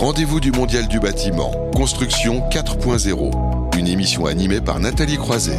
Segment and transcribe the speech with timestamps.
[0.00, 5.58] rendez-vous du Mondial du bâtiment, Construction 4.0, une émission animée par Nathalie Croiset.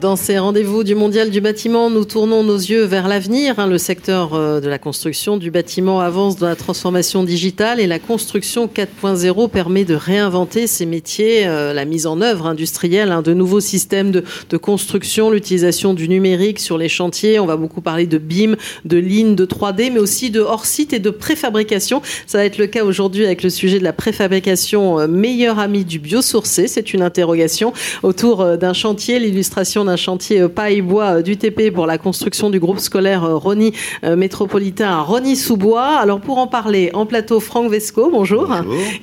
[0.00, 3.58] Dans ces rendez-vous du Mondial du bâtiment, nous tournons nos yeux vers l'avenir.
[3.58, 3.66] Hein.
[3.66, 7.98] Le secteur euh, de la construction du bâtiment avance dans la transformation digitale et la
[7.98, 13.34] construction 4.0 permet de réinventer ces métiers, euh, la mise en œuvre industrielle hein, de
[13.34, 17.38] nouveaux systèmes de, construction, l'utilisation du numérique sur les chantiers.
[17.38, 18.56] On va beaucoup parler de BIM,
[18.86, 22.00] de lignes, de 3D, mais aussi de hors-site et de préfabrication.
[22.26, 25.84] Ça va être le cas aujourd'hui avec le sujet de la préfabrication euh, meilleur ami
[25.84, 26.66] du biosourcé.
[26.66, 31.98] C'est une interrogation autour d'un chantier, l'illustration d'un chantier euh, paille-bois euh, d'UTP pour la
[31.98, 33.72] construction du groupe scolaire euh, Rony
[34.16, 35.96] métropolitain à Rony-sous-Bois.
[36.00, 38.48] Alors pour en parler, en plateau, Franck Vesco, bonjour,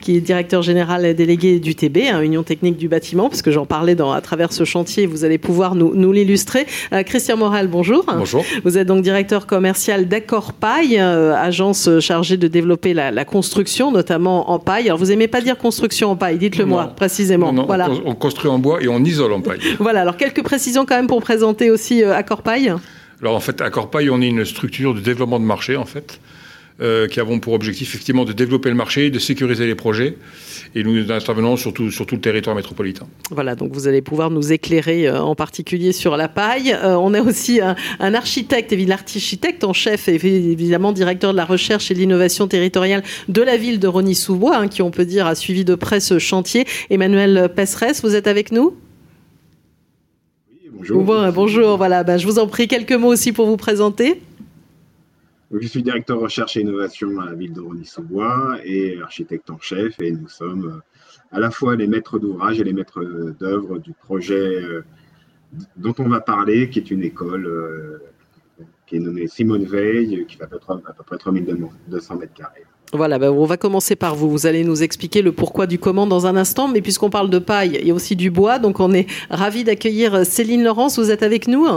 [0.02, 3.96] qui est directeur général délégué d'UTB, hein, Union technique du bâtiment, parce que j'en parlais
[3.96, 6.66] dans, à travers ce chantier, vous allez pouvoir nous, nous l'illustrer.
[7.06, 8.06] Christian Morel, bonjour.
[8.08, 8.44] Bonjour.
[8.64, 14.60] Vous êtes donc directeur commercial d'Accord Paille, agence chargée de développer la, construction, notamment en
[14.60, 14.88] paille.
[14.88, 17.54] Alors vous aimez pas dire construction en paille, dites-le moi précisément.
[17.54, 17.90] Non, voilà.
[18.06, 19.60] on construit en bois et on isole en paille.
[19.80, 22.74] voilà, alors quelques précisions quand même pour présenter aussi euh, Accorpaille
[23.22, 26.20] Alors en fait, Accorpaille, on est une structure de développement de marché en fait.
[26.82, 30.16] Euh, qui avons pour objectif effectivement de développer le marché, de sécuriser les projets.
[30.76, 33.06] Et nous intervenons sur tout, sur tout le territoire métropolitain.
[33.32, 36.74] Voilà, donc vous allez pouvoir nous éclairer euh, en particulier sur la paille.
[36.82, 41.96] on a aussi un, architecte, l'architecte en chef, et évidemment directeur de la recherche et
[41.96, 45.66] de l'innovation territoriale de la ville de Rony-sous-Bois, hein, qui on peut dire a suivi
[45.66, 46.66] de près ce chantier.
[46.90, 48.74] Emmanuel Pesserès, vous êtes avec nous?
[50.80, 51.34] Bonjour.
[51.34, 54.22] bonjour, voilà, bah, je vous en prie quelques mots aussi pour vous présenter.
[55.52, 60.00] je suis directeur recherche et innovation à la ville de Rony-sous-Bois et architecte en chef
[60.00, 63.04] et nous sommes euh, à la fois les maîtres d'ouvrage et les maîtres
[63.38, 64.86] d'œuvre du projet euh,
[65.76, 68.02] dont on va parler, qui est une école euh,
[68.88, 72.34] qui est nommée Simone Veil, qui fait à peu près, à peu près 3200 mètres
[72.34, 72.64] carrés.
[72.92, 74.32] Voilà, ben on va commencer par vous.
[74.32, 77.38] Vous allez nous expliquer le pourquoi du comment dans un instant, mais puisqu'on parle de
[77.38, 80.98] paille, il y a aussi du bois, donc on est ravi d'accueillir Céline Laurence.
[80.98, 81.68] Vous êtes avec nous?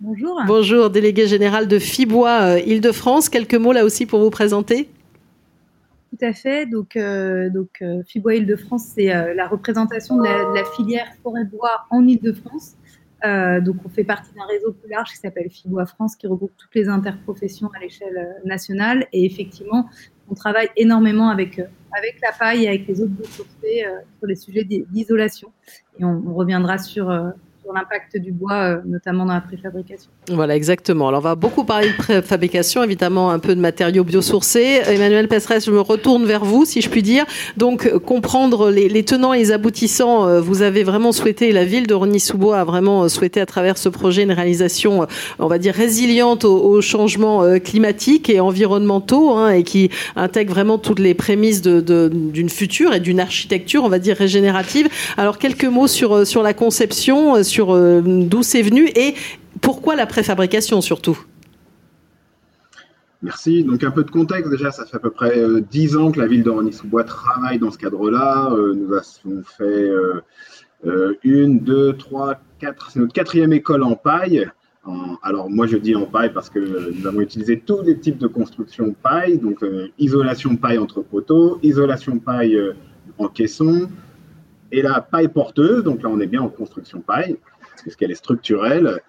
[0.00, 0.40] Bonjour.
[0.46, 3.28] Bonjour, déléguée générale de Fibois euh, Île-de-France.
[3.28, 4.88] Quelques mots là aussi pour vous présenter?
[6.10, 6.66] Tout à fait.
[6.66, 11.86] Donc, euh, donc euh, Fibois Île-de-France, c'est la représentation de la, de la filière forêt-bois
[11.90, 12.74] en Île-de-France.
[13.24, 16.52] Euh, donc, on fait partie d'un réseau plus large qui s'appelle FIBOA France, qui regroupe
[16.56, 19.06] toutes les interprofessions à l'échelle euh, nationale.
[19.12, 19.86] Et effectivement,
[20.30, 21.64] on travaille énormément avec, euh,
[21.96, 23.48] avec la paille et avec les autres ressources
[24.18, 25.52] sur les sujets d'isolation.
[25.98, 27.10] Et on, on, reviendra sur,
[27.72, 30.10] l'impact du bois, euh, notamment dans la préfabrication.
[30.28, 31.08] Voilà, exactement.
[31.08, 34.82] Alors, on va beaucoup parler de préfabrication, évidemment, un peu de matériaux biosourcés.
[34.86, 37.24] Emmanuel Pesserès, je me retourne vers vous, si je puis dire.
[37.56, 41.94] Donc, comprendre les, tenants et les aboutissants, euh, vous avez vraiment souhaité, la ville de
[41.94, 45.06] Rony-sous-Bois a vraiment euh, souhaité, à travers ce projet, une réalisation,
[45.38, 51.00] on va dire, résiliente aux, changements climatiques et environnementaux, hein, et qui intègre vraiment toutes
[51.00, 54.88] les prémices d'une de, future et d'une architecture, on va dire, régénérative.
[55.16, 59.14] Alors, quelques mots sur, sur la conception, sur euh, d'où c'est venu et
[59.60, 61.18] pourquoi la préfabrication surtout?
[63.22, 63.64] Merci.
[63.64, 66.20] Donc un peu de contexte déjà, ça fait à peu près euh, dix ans que
[66.20, 68.50] la ville de Rony-sous-Bois travaille dans ce cadre-là.
[68.52, 69.90] Euh, nous avons fait
[71.24, 74.48] une, deux, trois, quatre, c'est notre quatrième école en paille.
[75.24, 76.60] alors moi je dis en paille parce que
[76.92, 79.64] nous avons utilisé tous les types de construction paille, donc
[79.98, 82.56] isolation paille entre poteaux, isolation paille
[83.18, 83.88] en caisson,
[84.72, 87.36] et la paille porteuse, donc là on est bien en construction paille,
[87.84, 89.00] parce qu'elle est structurelle.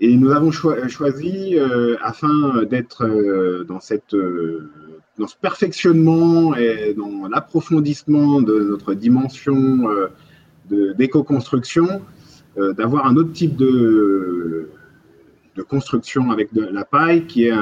[0.00, 3.80] Et nous avons choisi, euh, afin d'être euh, dans,
[4.14, 4.70] euh,
[5.18, 9.88] dans ce perfectionnement et dans l'approfondissement de notre dimension
[10.70, 12.02] d'éco-construction,
[12.56, 14.68] d'avoir un autre type de,
[15.56, 17.54] de construction avec de la paille, qui est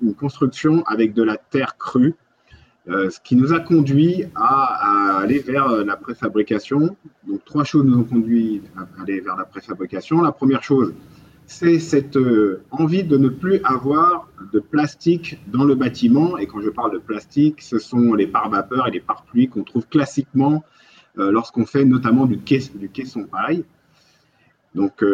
[0.00, 2.14] une construction avec de la terre crue,
[2.88, 4.89] euh, ce qui nous a conduit à,
[5.20, 6.96] aller vers euh, la préfabrication.
[7.26, 10.20] Donc, trois choses nous ont conduit à aller vers la préfabrication.
[10.22, 10.92] La première chose,
[11.46, 16.38] c'est cette euh, envie de ne plus avoir de plastique dans le bâtiment.
[16.38, 19.86] Et quand je parle de plastique, ce sont les pare-vapeurs et les pare-pluies qu'on trouve
[19.86, 20.64] classiquement
[21.16, 23.64] lorsqu'on fait notamment du, caisson, paille.
[24.76, 25.04] Donc,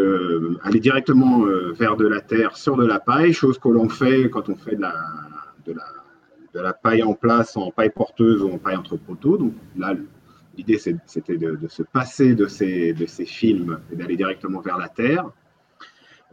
[0.62, 4.48] aller directement vers de la terre sur de la paille, chose que l'on fait quand
[4.50, 4.92] on fait de la
[6.56, 9.36] de la paille en place en paille porteuse ou en paille entre poteaux.
[9.36, 9.94] Donc là,
[10.56, 12.94] l'idée c'était de, se passer de ces,
[13.26, 15.30] films et d'aller directement vers la terre.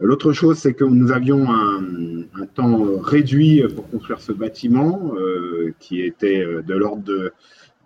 [0.00, 6.00] L'autre chose, c'est que nous avions un, temps réduit pour construire ce bâtiment, euh, qui
[6.00, 7.32] était euh, de l'ordre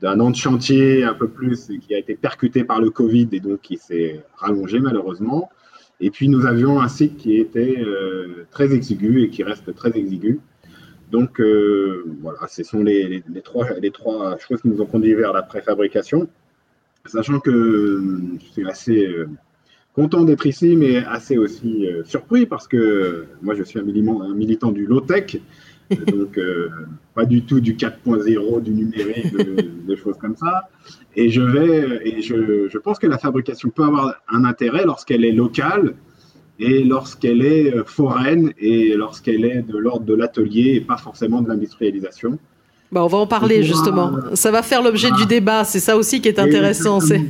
[0.01, 3.41] d'un an de chantier, un peu plus, qui a été percuté par le Covid et
[3.41, 5.51] donc qui s'est rallongé malheureusement.
[6.01, 9.97] Et puis nous avions un site qui était euh, très exigu et qui reste très
[9.97, 10.41] exigu.
[11.11, 11.41] Donc
[12.21, 13.67] voilà, ce sont les, trois,
[14.39, 16.29] choses qui nous ont conduit vers la préfabrication,
[17.07, 18.03] sachant que
[18.41, 19.09] je suis assez
[19.95, 24.87] content d'être ici, mais assez aussi surpris parce que moi je suis un militant, du
[24.87, 25.41] low-tech,
[26.07, 26.39] donc
[27.15, 29.35] pas du tout du 4.0, du numérique,
[29.87, 30.69] des choses comme ça.
[31.17, 35.95] Et je, pense que la fabrication peut avoir un intérêt lorsqu'elle est locale
[36.59, 41.41] et lorsqu'elle est euh, foraine et lorsqu'elle est de l'ordre de l'atelier et pas forcément
[41.41, 42.39] de l'industrialisation.
[42.91, 44.13] Bah, on va en parler justement.
[44.33, 45.63] Ça va faire l'objet du débat.
[45.65, 47.21] C'est ça aussi qui est intéressant, c'est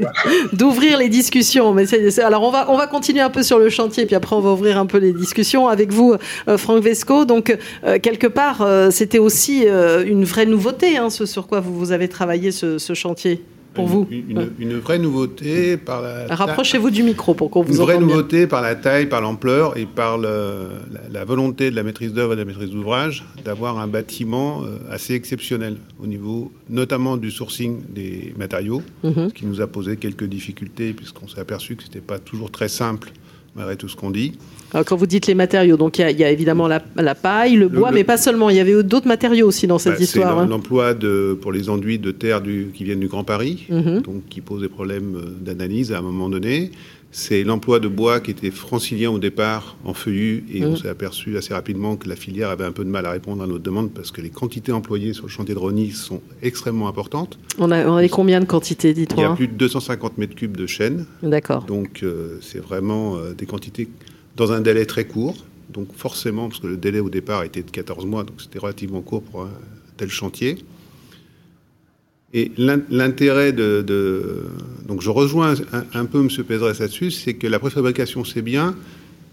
[0.52, 1.72] d'ouvrir les discussions.
[1.72, 1.86] Mais
[2.20, 4.52] alors on va on va continuer un peu sur le chantier, puis après on va
[4.52, 6.14] ouvrir un peu les discussions avec vous,
[6.46, 7.24] euh, Franck Vesco.
[7.24, 11.92] Donc euh, quelque part, c'était aussi une vraie nouveauté, hein, ce sur quoi vous, vous
[11.92, 13.42] avez travaillé ce chantier
[13.74, 16.26] pour une, vous une, vraie nouveauté par la.
[16.34, 19.86] Rapprochez-vous du micro pour qu'on vous Une vraie nouveauté par la taille, par l'ampleur et
[19.86, 24.62] par la, volonté de la maîtrise d'œuvre et de la maîtrise d'ouvrage d'avoir un bâtiment
[24.62, 29.28] euh, assez exceptionnel au niveau notamment du sourcing des matériaux, mhm.
[29.28, 32.50] ce qui nous a posé quelques difficultés puisqu'on s'est aperçu que ce n'était pas toujours
[32.50, 33.10] très simple
[33.54, 34.32] malgré tout ce qu'on dit.
[34.72, 37.90] Alors, quand vous dites les matériaux, donc il y, a évidemment la, paille, le bois,
[37.90, 38.50] mais pas seulement.
[38.50, 40.36] Il y avait d'autres matériaux aussi dans cette bah, histoire.
[40.36, 40.46] C'est hein.
[40.46, 40.94] l'emploi
[41.40, 44.02] pour les enduits de terre du, qui viennent du Grand Paris, mhm.
[44.02, 46.70] donc qui pose des problèmes euh, d'analyse à un moment donné.
[47.10, 50.76] C'est l'emploi de bois qui était francilien au départ en feuillu et on mhm.
[50.76, 53.46] s'est aperçu assez rapidement que la filière avait un peu de mal à répondre à
[53.46, 57.38] notre demande parce que les quantités employées sur le chantier de Rony sont extrêmement importantes.
[57.58, 60.56] On a, on combien de quantités, dites-moi Il y a plus de 250 mètres cubes
[60.56, 61.06] de chêne.
[61.22, 61.64] D'accord.
[61.64, 63.88] Donc euh, c'est vraiment euh, des quantités
[64.36, 65.36] dans un délai très court.
[65.70, 69.00] Donc forcément, parce que le délai au départ était de 14 mois, donc c'était relativement
[69.00, 69.50] court pour un
[69.96, 70.58] tel chantier.
[72.34, 74.44] Et l'intérêt de,
[74.86, 75.54] Donc je rejoins
[75.94, 76.28] un, peu M.
[76.44, 78.76] Pédresse là-dessus, c'est que la préfabrication, c'est bien.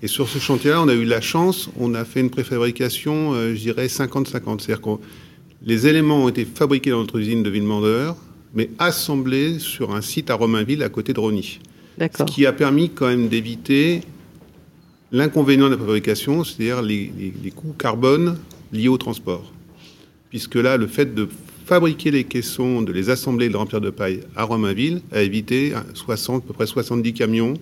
[0.01, 3.55] Et sur ce chantier-là, on a eu la chance, on a fait une préfabrication, euh,
[3.55, 4.59] je dirais, 50-50.
[4.59, 4.89] C'est-à-dire que
[5.65, 8.15] les éléments ont été fabriqués dans notre usine de Villemandeur,
[8.53, 11.59] mais assemblés sur un site à Romainville, à côté de Rony.
[11.99, 14.01] Ce qui a permis quand même d'éviter
[15.11, 17.11] l'inconvénient de la fabrication, c'est-à-dire les,
[17.55, 18.37] coûts carbone
[18.71, 19.51] liés au transport.
[20.29, 21.27] Puisque là, le fait de
[21.65, 26.43] fabriquer les caissons, de les assembler, de remplir de paille à Romainville, a évité 60,
[26.43, 27.55] à peu près 70 camions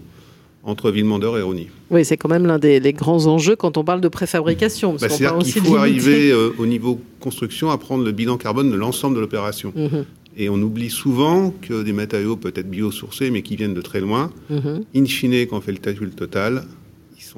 [0.63, 1.67] entre Villemandeur et Rony.
[1.89, 4.93] Oui, c'est quand même l'un des grands enjeux quand on parle de préfabrication.
[4.93, 8.75] Bah, C'est-à-dire qu'il faut arriver euh, au niveau construction à prendre le bilan carbone de
[8.75, 9.73] l'ensemble de l'opération.
[9.75, 10.05] Mhm.
[10.35, 14.31] Et on oublie souvent que des matériaux peut-être biosourcés, mais qui viennent de très loin,
[14.49, 14.83] mhm.
[14.95, 16.63] in fine, quand on fait le calcul total,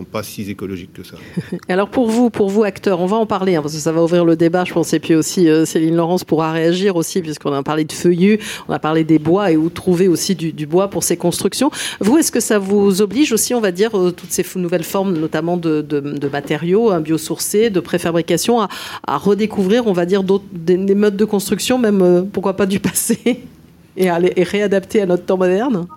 [0.04, 1.16] pas si écologiques que ça.
[1.70, 4.04] Alors pour vous, pour vous acteurs, on va en parler hein, parce que ça va
[4.04, 4.94] ouvrir le débat, je pense.
[4.94, 8.74] Et puis aussi euh, Céline Laurence pourra réagir aussi puisqu'on a parlé de feuillus, on
[8.74, 11.72] a parlé des bois et où trouver aussi du, bois pour ces constructions.
[12.00, 15.18] Vous, est-ce que ça vous oblige aussi, on va dire, euh, toutes ces nouvelles formes,
[15.18, 21.16] notamment de, matériaux hein, biosourcés, de préfabrication, à, redécouvrir, on va dire, des, des, modes
[21.16, 23.44] de construction, même euh, pourquoi pas du passé,
[23.98, 25.88] et à et réadapter à notre temps moderne?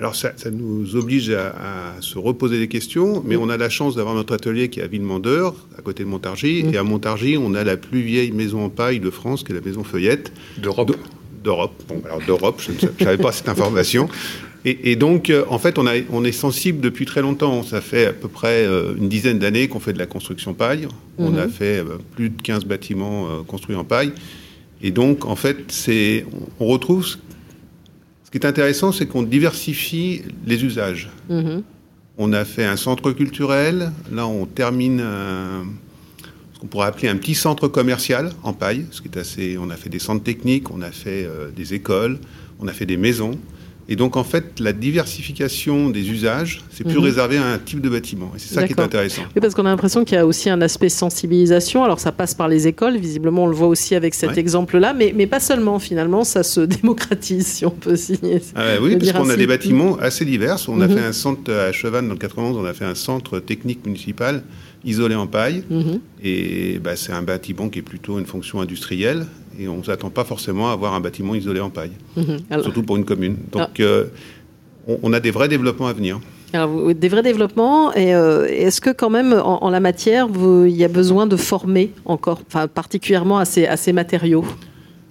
[0.00, 4.14] Alors ça, nous oblige à, se reposer des questions, mais on a la chance d'avoir
[4.14, 7.64] notre atelier qui est à Villemandeur, à côté de Montargis, et à Montargis, on a
[7.64, 10.32] la plus vieille maison en paille de France, qui est la maison Feuillette.
[10.56, 10.96] D'Europe.
[11.44, 11.74] D'Europe.
[11.86, 14.08] Bon, alors d'Europe, je ne savais pas cette information.
[14.64, 17.62] Et, donc, euh, en fait, on, a, on, est sensible depuis très longtemps.
[17.62, 20.86] Ça fait à peu près euh, une dizaine d'années qu'on fait de la construction paille.
[21.16, 21.50] On a mhm.
[21.50, 24.12] fait euh, plus de 15 bâtiments construits en paille.
[24.82, 25.72] Et donc, en fait,
[26.58, 27.06] on retrouve
[28.30, 31.10] ce qui est intéressant, c'est qu'on diversifie les usages.
[31.28, 31.64] Mhm.
[32.16, 33.90] On a fait un centre culturel.
[34.12, 39.08] Là, on termine ce qu'on pourrait appeler un petit centre commercial en paille, ce qui
[39.08, 39.56] est assez.
[39.58, 42.18] On a fait des centres techniques, on a fait euh, des écoles,
[42.60, 43.32] on a fait des maisons.
[43.92, 47.04] Et donc, en fait, la diversification des usages, c'est plus mhm.
[47.04, 48.30] réservé à un type de bâtiment.
[48.36, 49.22] Et c'est ça qui est intéressant.
[49.34, 51.82] Oui, parce qu'on a l'impression qu'il y a aussi un aspect sensibilisation.
[51.82, 55.12] Alors, ça passe par les écoles, visiblement, on le voit aussi avec cet exemple-là, mais,
[55.16, 58.40] mais pas seulement, finalement, ça se démocratise, si on peut signer.
[58.54, 60.58] Ah oui, parce qu'on a des bâtiments assez divers.
[60.68, 60.96] On a mhm.
[60.96, 64.44] fait un centre à Chevannes, dans le 91, on a fait un centre technique municipal
[64.84, 65.64] isolé en paille.
[65.68, 66.00] Mhm.
[66.22, 69.26] Et bah, c'est un bâtiment qui est plutôt une fonction industrielle
[69.60, 72.62] et on ne s'attend pas forcément à avoir un bâtiment isolé en paille, mhm.
[72.62, 73.36] surtout pour une commune.
[73.52, 73.82] Donc ah.
[73.82, 74.04] euh,
[75.02, 76.18] on, a des vrais développements à venir.
[76.52, 80.28] Alors, des vrais développements, et euh, est-ce que quand même en, la matière,
[80.66, 84.44] il y a besoin de former encore, enfin, particulièrement à ces, à ces matériaux?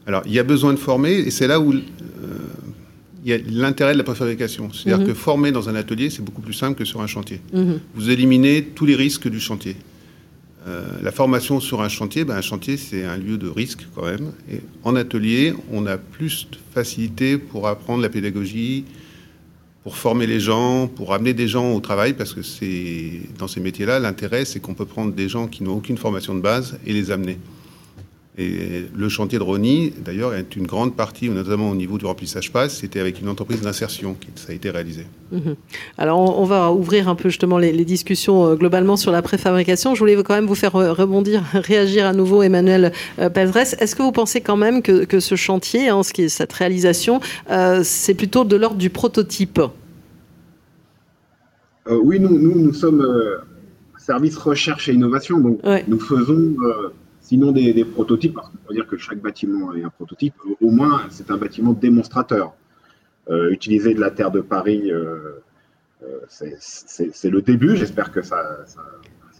[0.05, 1.79] Alors, il y a besoin de former, et c'est là où euh,
[3.23, 4.69] il y a l'intérêt de la préfabrication.
[4.73, 5.07] C'est-à-dire mhm.
[5.07, 7.39] que former dans un atelier, c'est beaucoup plus simple que sur un chantier.
[7.53, 7.79] Mhm.
[7.95, 9.77] Vous éliminez tous les risques du chantier.
[10.67, 14.05] Euh, la formation sur un chantier, ben un chantier c'est un lieu de risque quand
[14.05, 14.31] même.
[14.51, 18.83] Et en atelier, on a plus de facilité pour apprendre la pédagogie,
[19.83, 23.61] pour former les gens, pour amener des gens au travail, parce que c'est dans ces
[23.61, 26.93] métiers-là, l'intérêt, c'est qu'on peut prendre des gens qui n'ont aucune formation de base et
[26.93, 27.37] les amener.
[28.41, 32.53] Et le chantier de Rony, d'ailleurs, est une grande partie, notamment au niveau du remplissage
[32.53, 35.07] passe, c'était avec une entreprise d'insertion que ça a été réalisé.
[35.33, 35.57] Mhm.
[35.97, 39.93] Alors, on, va ouvrir un peu justement les, discussions euh, globalement sur la préfabrication.
[39.93, 44.13] Je voulais quand même vous faire rebondir, réagir à nouveau, Emmanuel euh, Est-ce que vous
[44.13, 47.19] pensez quand même que, ce chantier, hein, ce qui est cette réalisation,
[47.49, 49.59] euh, c'est plutôt de l'ordre du prototype?
[51.89, 53.05] Euh, Oui, nous, nous, sommes
[53.97, 56.55] service recherche et innovation, donc nous faisons
[57.29, 61.03] sinon des, prototypes, parce qu'on peut dire que chaque bâtiment est un prototype, au moins
[61.11, 62.55] c'est un bâtiment démonstrateur.
[63.29, 65.43] Euh, utiliser de la terre de Paris, euh,
[66.03, 68.65] euh, c'est le début, j'espère que ça,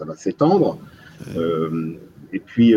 [0.01, 0.77] va s'étendre.
[2.31, 2.75] et puis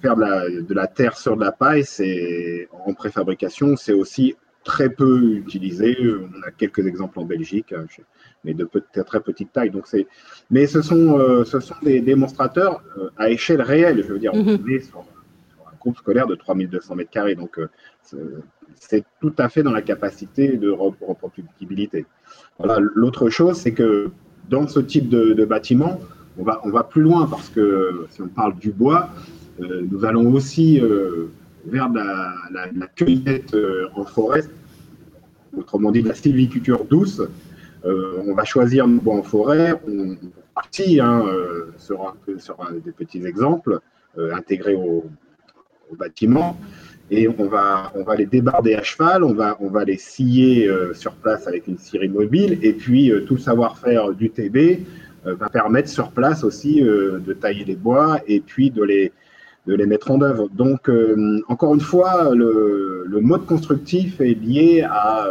[0.00, 5.34] faire de la, terre sur de la paille, c'est en préfabrication, c'est aussi très peu
[5.36, 5.96] utilisé.
[6.00, 7.84] On a quelques exemples en Belgique, hein,
[8.44, 8.68] mais de
[9.04, 9.70] très petite taille.
[9.70, 10.06] Donc c'est,
[10.50, 14.02] mais ce sont, euh, ce sont des démonstrateurs euh, à échelle réelle.
[14.06, 14.70] Je veux dire, on mhm.
[14.70, 17.68] est sur, un groupe scolaire de 3200 mètres carrés, donc euh,
[18.76, 22.06] c'est tout à fait dans la capacité de reproductibilité.
[22.58, 22.78] Voilà.
[22.80, 24.10] L'autre chose, c'est que
[24.48, 26.00] dans ce type de, bâtiment,
[26.38, 29.10] on va, on va plus loin parce que si on parle du bois,
[29.58, 30.80] nous allons aussi
[31.64, 33.56] vers la, la cueillette
[33.94, 34.42] en forêt,
[35.56, 37.22] autrement dit la sylviculture douce,
[37.84, 40.16] euh, on va choisir nos bois en forêt, on,
[40.54, 41.72] partit hein, euh,
[42.84, 43.80] des petits exemples
[44.18, 45.04] euh, intégrés au,
[45.98, 46.56] bâtiment.
[47.10, 51.76] Et on va, les débarder à cheval, on va, les scier sur place avec une
[51.76, 54.86] scierie mobile, et puis tout savoir-faire du TB
[55.24, 59.12] va permettre sur place aussi de tailler les bois et puis de les,
[59.66, 60.48] de les mettre en œuvre.
[60.48, 60.90] Donc,
[61.48, 65.28] encore une fois, le, mode constructif est lié à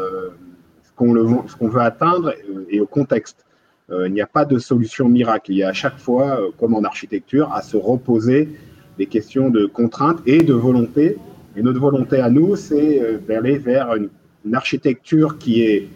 [0.84, 2.34] ce qu'on veut atteindre
[2.70, 3.46] et au contexte.
[3.92, 5.52] Euh, il n'y a pas de solution miracle.
[5.52, 8.50] Il y a à chaque fois, euh, comme en architecture, à se reposer
[8.98, 11.18] des questions de contraintes et de volonté.
[11.56, 14.10] Et notre volonté à nous, c'est euh, d'aller vers une,
[14.54, 15.88] architecture qui est,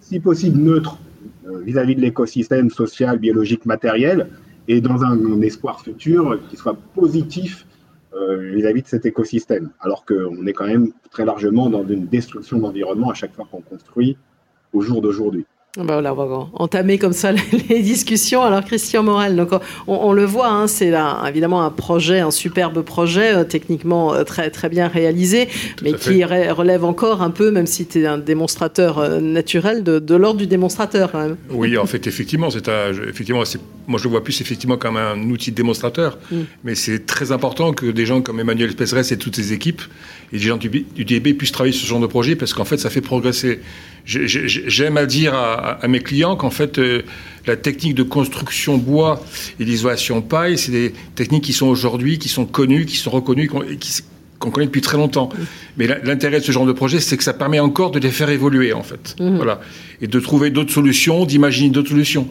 [0.00, 0.98] si possible, neutre
[1.62, 4.26] vis-à-vis de l'écosystème social, biologique, matériel,
[4.66, 7.66] et dans un, espoir futur qui soit positif
[8.38, 9.70] vis-à-vis de cet écosystème.
[9.80, 13.60] Alors qu'on est quand même très largement dans une destruction d'environnement à chaque fois qu'on
[13.60, 14.16] construit
[14.72, 15.46] au jour d'aujourd'hui.
[15.76, 17.32] Ben voilà, on va entamer comme ça
[17.68, 18.42] les discussions.
[18.42, 19.50] Alors Christian Morel, donc
[19.88, 20.92] on, le voit, hein, c'est
[21.28, 25.48] évidemment un projet, un superbe projet, euh, techniquement euh, très très bien réalisé,
[25.82, 30.14] mais qui relève encore un peu, même si tu es un démonstrateur euh, naturel, de,
[30.14, 31.36] l'ordre du démonstrateur quand même.
[31.50, 32.68] Oui, en fait, effectivement, c'est
[33.08, 33.42] effectivement,
[33.88, 36.36] moi je le vois plus effectivement comme un outil de démonstrateur, mm.
[36.62, 39.82] mais c'est très important que des gens comme Emmanuel Pézerès et toutes ses équipes
[40.32, 42.64] et des gens du, du DB puissent travailler sur ce genre de projet parce qu'en
[42.64, 43.60] fait, ça fait progresser.
[44.06, 47.02] J'aime à dire à, mes clients qu'en fait, euh,
[47.46, 49.22] la technique de construction bois
[49.60, 53.48] et l'isolation paille, c'est des techniques qui sont aujourd'hui, qui sont connues, qui sont reconnues,
[54.38, 55.28] qu'on connaît depuis très longtemps.
[55.76, 58.30] Mais l'intérêt de ce genre de projet, c'est que ça permet encore de les faire
[58.30, 59.16] évoluer, en fait.
[59.20, 59.36] Mmh.
[59.36, 59.60] Voilà.
[60.00, 62.28] Et de trouver d'autres solutions, d'imaginer d'autres solutions.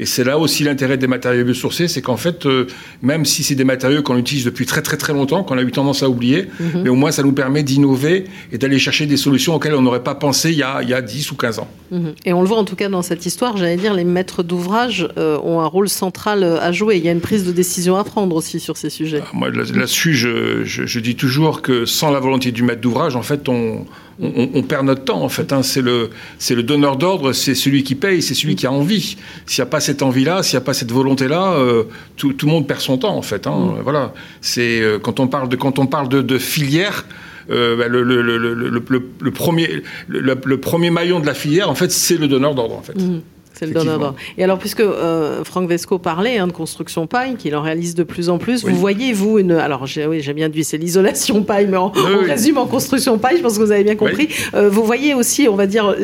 [0.00, 2.66] Et c'est là aussi l'intérêt des matériaux biosourcés, c'est qu'en fait, euh,
[3.02, 5.70] même si c'est des matériaux qu'on utilise depuis très très très longtemps, qu'on a eu
[5.70, 6.82] tendance à oublier, mhm.
[6.84, 10.02] mais au moins ça nous permet d'innover et d'aller chercher des solutions auxquelles on n'aurait
[10.02, 11.68] pas pensé il y, a, il y a 10 ou 15 ans.
[11.90, 12.14] Mhm.
[12.24, 15.06] Et on le voit en tout cas dans cette histoire, j'allais dire, les maîtres d'ouvrage
[15.18, 16.96] euh, ont un rôle central euh, à jouer.
[16.96, 19.20] Il y a une prise de décision à prendre aussi sur ces sujets.
[19.22, 23.22] Ah, moi, là-dessus, je, je, dis toujours que sans la volonté du maître d'ouvrage, en
[23.22, 23.84] fait, on
[24.22, 25.52] on, perd notre temps en fait.
[25.52, 25.62] Hein.
[25.62, 29.16] C'est le c'est le donneur d'ordre, c'est celui qui paye, c'est celui qui a envie.
[29.46, 31.84] S'il n'y a pas cette envie-là, s'il n'y a pas cette volonté-là, euh,
[32.16, 33.46] tout, le monde perd son temps en fait.
[33.46, 33.76] Hein.
[33.78, 33.82] Mm.
[33.82, 34.12] Voilà.
[34.40, 37.06] C'est euh, quand on parle de quand on parle de, filière.
[37.50, 42.54] Euh, bah, le, premier, le, premier maillon de la filière, en fait, c'est le donneur
[42.54, 42.94] d'ordre, en fait.
[42.94, 43.22] Mm.
[43.60, 47.54] C'est le donneur Et alors, puisque euh, Franck Vesco parlait hein, de construction paille, qu'il
[47.54, 49.52] en réalise de plus en plus, vous voyez, vous, une.
[49.52, 51.92] Alors, j'ai oui, bien dit, c'est l'isolation paille, mais en,
[52.26, 54.30] résume en construction paille, je pense que vous avez bien compris.
[54.54, 55.94] Euh, vous voyez aussi, on va dire,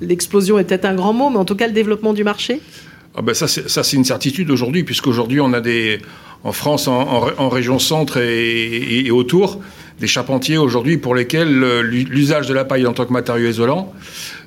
[0.00, 2.60] l'explosion est peut-être un grand mot, mais en tout cas, le développement du marché?
[3.14, 6.00] Ah ben ça, c'est une certitude aujourd'hui, puisqu'aujourd'hui, on a des.
[6.42, 9.60] En France, en, région centre et autour,
[10.00, 13.92] des charpentiers aujourd'hui pour lesquels euh, l'usage de la paille en tant que matériau isolant,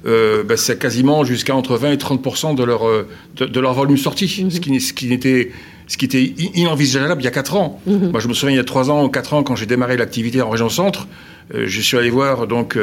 [0.06, 3.98] euh, ben, c'est quasiment jusqu'à entre 20 et 30 de leur, euh, de, leur volume
[3.98, 4.52] sorti, mhm.
[4.52, 5.52] ce qui, ce qui n'était
[5.88, 7.82] ce qui était inenvisageable il y a 4 ans.
[7.88, 8.12] Mhm.
[8.12, 9.98] Moi, je me souviens, il y a 3 ans ou 4 ans, quand j'ai démarré
[9.98, 11.08] l'activité en région centre,
[11.52, 12.78] je suis allé voir donc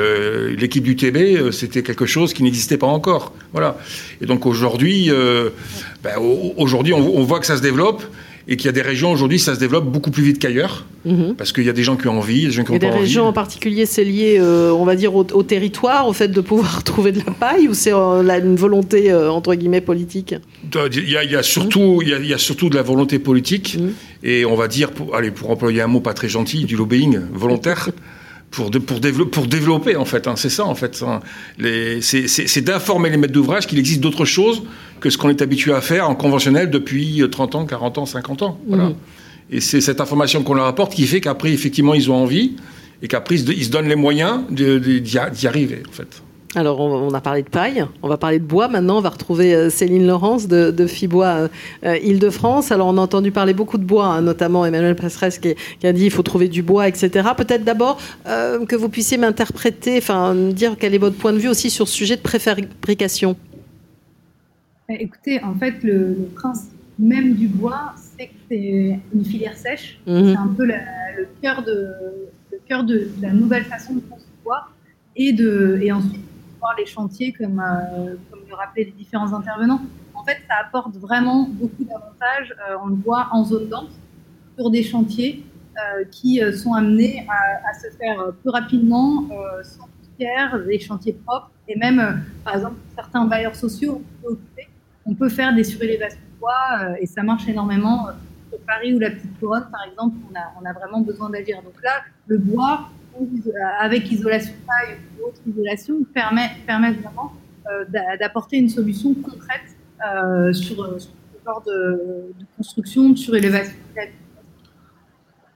[0.58, 3.32] l'équipe du TB, c'était quelque chose qui n'existait pas encore.
[3.52, 3.78] Voilà.
[4.20, 5.08] Et donc aujourd'hui,
[6.02, 6.14] ben,
[6.56, 8.02] aujourd'hui, on, on, voit que ça se développe.
[8.48, 11.34] Et qu'il y a des régions aujourd'hui, ça se développe beaucoup plus vite qu'ailleurs, mhm.
[11.36, 12.94] parce qu'il y a des gens qui ont envie, des gens qui ont pas envie.
[12.94, 16.40] des régions en particulier, c'est lié, euh, on va dire, au, territoire, au fait de
[16.40, 20.36] pouvoir trouver de la paille, ou c'est euh, une volonté, euh, entre guillemets, politique?
[20.72, 23.92] Il y, a, surtout, il, y a, surtout de la volonté politique, mhm.
[24.22, 27.18] et on va dire, pour, allez, pour employer un mot pas très gentil, du lobbying
[27.32, 27.90] volontaire.
[28.56, 30.26] pour, pour, développer, pour développer, en fait.
[30.26, 31.04] Hein, c'est ça, en fait.
[31.06, 31.20] Hein.
[32.00, 34.62] C'est d'informer les maîtres d'ouvrage qu'il existe d'autres choses
[34.98, 38.42] que ce qu'on est habitué à faire en conventionnel depuis 30 ans, 40 ans, 50
[38.42, 38.58] ans.
[38.66, 38.84] Voilà.
[38.84, 38.94] Mhm.
[39.50, 42.56] Et c'est cette information qu'on leur apporte qui fait qu'après, effectivement, ils ont envie
[43.02, 46.22] et qu'après, ils se donnent les moyens d'y arriver, en fait.
[46.56, 48.96] Alors, on, a parlé de paille, on va parler de bois maintenant.
[48.96, 51.48] On va retrouver euh, Céline Laurence de, de Fibois euh,
[51.84, 52.72] euh, Île-de-France.
[52.72, 56.06] Alors, on a entendu parler beaucoup de bois, hein, notamment Emmanuel Pesseresse qui, a dit
[56.06, 57.28] il faut trouver du bois, etc.
[57.36, 61.48] Peut-être d'abord que vous puissiez m'interpréter, enfin, me dire quel est votre point de vue
[61.48, 63.36] aussi sur ce sujet de préfabrication.
[64.88, 69.98] Écoutez, en fait, le, principe même du bois, c'est que c'est une filière sèche.
[70.06, 70.32] Mhm.
[70.32, 71.62] C'est un peu le cœur
[72.82, 74.72] de, la nouvelle façon de concevoir
[75.16, 76.20] et de et ensuite
[76.76, 78.14] les chantiers, comme, euh,
[78.48, 79.80] le rappelaient les différents intervenants.
[80.14, 82.54] En fait, ça apporte vraiment beaucoup d'avantages.
[82.70, 83.90] Euh, on le voit en zone dense,
[84.56, 85.44] sur des chantiers
[85.76, 89.28] euh, qui sont amenés à, se faire plus rapidement,
[89.62, 94.02] sans poussière, des chantiers propres, et même, par exemple, certains bailleurs sociaux,
[95.04, 98.08] on peut, faire des surélévations de bois, et ça marche énormément.
[98.48, 101.60] Sur Paris ou la Petite Couronne, par exemple, on a vraiment besoin d'agir.
[101.62, 102.88] Donc là, le bois,
[103.80, 107.32] avec isolation paille ou autre isolation, permet, permet vraiment
[107.70, 107.84] euh,
[108.18, 113.74] d'apporter une solution concrète euh, sur, euh, sur, ce genre de, construction, de surélévation.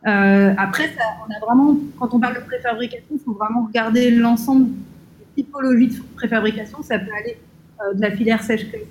[0.07, 4.11] Euh, après, ça, on a vraiment, quand on parle de préfabrication, il faut vraiment regarder
[4.11, 6.83] l'ensemble des typologies de préfabrication.
[6.83, 7.37] Ça peut aller
[7.95, 8.91] de la filière sèche classique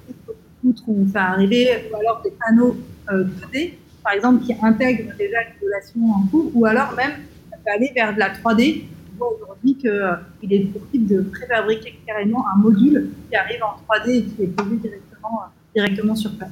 [0.62, 2.78] poutre où fait arriver, ou alors des panneaux
[3.10, 3.74] 2D,
[4.04, 7.14] par exemple, qui intègrent déjà l'isolation en cours, ou alors même
[7.66, 8.84] aller vers de la 3D.
[9.14, 10.16] On voit aujourd'hui qu'il euh,
[10.50, 14.78] est possible de préfabriquer carrément un module qui arrive en 3D et qui est posé
[14.78, 16.52] directement, euh, directement sur place.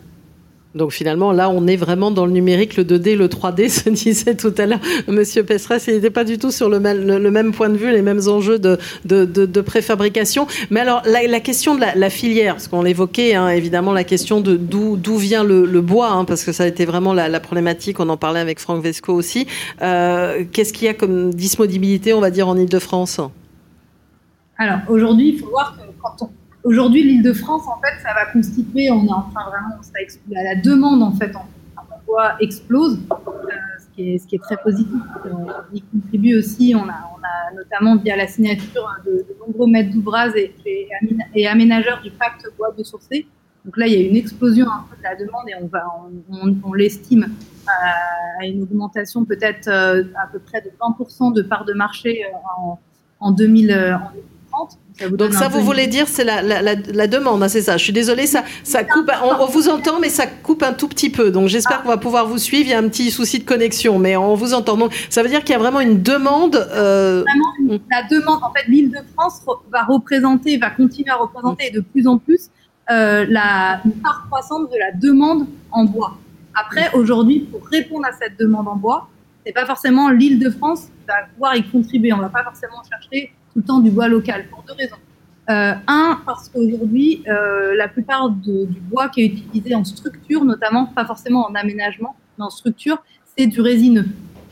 [0.75, 4.35] Donc finalement, là, on est vraiment dans le numérique, le 2D, le 3D, se disait
[4.35, 7.51] tout à l'heure Monsieur Pesseresse, il n'était pas du tout sur le même, le, même,
[7.51, 10.47] point de vue, les mêmes enjeux de, de, de, préfabrication.
[10.69, 14.55] Mais alors, la, question de la, filière, parce qu'on l'évoquait, hein, évidemment, la question de
[14.55, 18.09] d'où vient le, le bois, hein, parce que ça a été vraiment la, problématique, on
[18.09, 19.47] en parlait avec Franck Vesco aussi.
[19.81, 23.21] Euh, qu'est-ce qu'il y a comme disponibilité, on va dire, en Ile-de-France
[24.57, 26.29] Alors, aujourd'hui, il faut voir que quand on
[26.67, 29.93] Aujourd'hui, l'Île-de-France, en fait, ça va constituer, on est en train vraiment, ça,
[30.29, 31.45] la, la demande en fait en,
[32.05, 35.01] bois explose, euh, ce, qui est, très positif.
[35.31, 39.91] On y contribue aussi, on a, on a notamment via la signature de, nombreux maîtres
[39.91, 40.53] d'ouvrage et,
[41.35, 43.27] et, aménageurs du pacte bois de sourcé.
[43.63, 45.53] Donc là, il y a une explosion de la demande et
[46.65, 47.29] on, l'estime
[47.65, 52.37] à, une augmentation peut-être euh, à peu près de 20% de part de marché euh,
[52.57, 52.79] en,
[53.21, 54.11] en, 2000, en
[54.99, 55.17] 2030.
[55.17, 57.77] Donc ça, vous voulez dire, c'est la, la, la, demande, hein, c'est ça.
[57.77, 59.11] Je suis désolée, ça, ça coupe.
[59.23, 61.31] On, vous entend, mais ça coupe un tout petit peu.
[61.31, 62.65] Donc j'espère qu'on va pouvoir vous suivre.
[62.65, 64.77] Il y a un petit souci de connexion, mais on vous entend.
[64.77, 66.55] Donc ça veut dire qu'il y a vraiment une demande.
[66.55, 67.23] Euh...
[67.23, 68.39] Vraiment, la demande.
[68.43, 69.41] En fait, l'Île-de-France
[69.71, 72.49] va représenter, va continuer à représenter de plus en plus
[72.89, 76.17] euh, la part croissante de la demande en bois.
[76.55, 79.09] Après, aujourd'hui, pour répondre à cette demande en bois,
[79.45, 82.13] c'est pas forcément l'Île-de-France qui va pouvoir y contribuer.
[82.13, 84.97] On va pas forcément chercher tout le temps du bois local pour deux raisons.
[85.49, 90.85] Euh, un, parce qu'aujourd'hui, euh, la plupart du bois qui est utilisé en structure, notamment
[90.85, 92.99] pas forcément en aménagement, mais en structure,
[93.35, 94.05] c'est du résineux.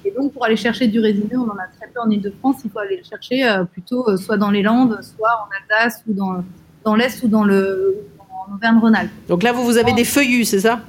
[0.05, 2.61] Et donc, pour aller chercher du résineux, on en a très peu en Ile-de-France.
[2.65, 6.13] Il faut aller le chercher euh, plutôt soit dans les Landes, soit en Alsace, ou
[6.13, 6.43] dans,
[6.83, 9.11] dans l'Est, ou dans le en Auvergne-Rhône-Alpes.
[9.27, 10.81] Donc là, vous, vous avez des feuillus, c'est ça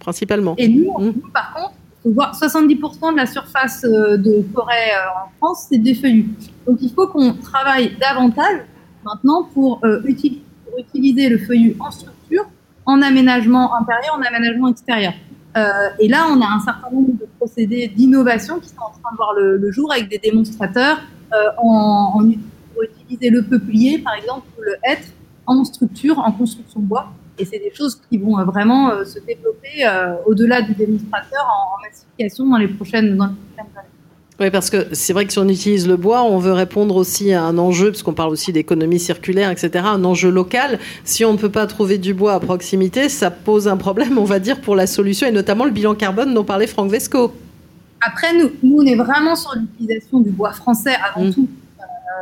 [0.00, 0.54] Principalement?
[0.58, 1.30] Et nous, mmh.
[1.32, 1.74] par contre,
[2.04, 6.28] 70% de la surface de forêt en France, c'est des feuillus.
[6.66, 8.60] Donc il faut qu'on travaille davantage
[9.04, 10.02] maintenant pour, euh,
[10.78, 12.44] utiliser, le feuillu en structure,
[12.84, 15.12] en aménagement intérieur, en aménagement extérieur.
[15.56, 19.12] Euh, et là, on a un certain nombre de procédés d'innovation qui sont en train
[19.12, 21.00] de voir le, jour avec des démonstrateurs
[21.32, 25.08] euh, pour utiliser le peuplier, par exemple, ou le hêtre
[25.46, 27.12] en structure, en construction bois.
[27.38, 29.84] Et c'est des choses qui vont vraiment se développer
[30.26, 33.88] au-delà du démonstrateur en, en, massification dans les prochaines, dans les prochaines années.
[34.40, 37.32] Oui, parce que c'est vrai que si on utilise le bois, on veut répondre aussi
[37.32, 40.80] à un enjeu, parce qu'on parle aussi d'économie circulaire, etc., un enjeu local.
[41.04, 44.24] Si on ne peut pas trouver du bois à proximité, ça pose un problème, on
[44.24, 47.32] va dire, pour la solution, et notamment le bilan carbone dont parlait Franck Vesco.
[48.04, 51.34] Après, nous, nous on est vraiment sur l'utilisation du bois français avant mmh.
[51.34, 51.48] tout.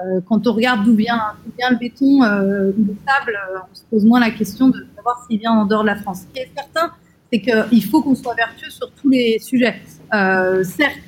[0.04, 1.20] Euh, quand on regarde d'où vient,
[1.58, 4.86] vient, le béton euh, ou le sable, euh, on se pose moins la question de
[5.02, 6.22] savoir s'il vient en dehors de la France.
[6.22, 6.92] Ce qui est certain,
[7.32, 9.80] c'est qu'il faut qu'on soit vertueux sur tous les sujets.
[10.14, 10.98] Euh, certes,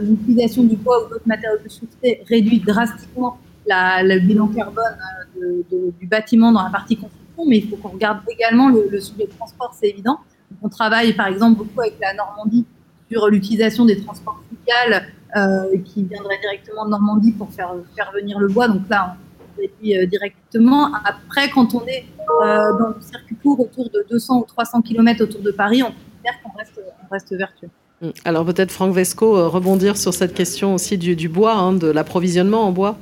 [0.00, 4.96] l'utilisation du bois ou d'autres matériaux de soutien réduit drastiquement le bilan carbone
[5.42, 5.62] euh,
[6.00, 9.32] du bâtiment dans la partie construction, mais il faut qu'on regarde également le, sujet de
[9.36, 10.18] transport, c'est évident.
[10.62, 12.64] On travaille par exemple beaucoup avec la Normandie
[13.10, 18.38] sur l'utilisation des transports fluviales euh, qui viendraient directement de Normandie pour faire, faire venir
[18.38, 18.68] le bois.
[18.68, 19.16] Donc là,
[19.56, 20.92] réduit euh, directement.
[21.04, 25.40] Après, quand on est dans le circuit court autour de 200 ou 300 km autour
[25.40, 27.68] de Paris, on considère qu'on reste, on reste vertueux.
[28.02, 28.08] Mm.
[28.24, 32.72] Alors peut-être Franck Vesco, rebondir sur cette question aussi du, bois, hein, de l'approvisionnement en
[32.72, 32.98] bois.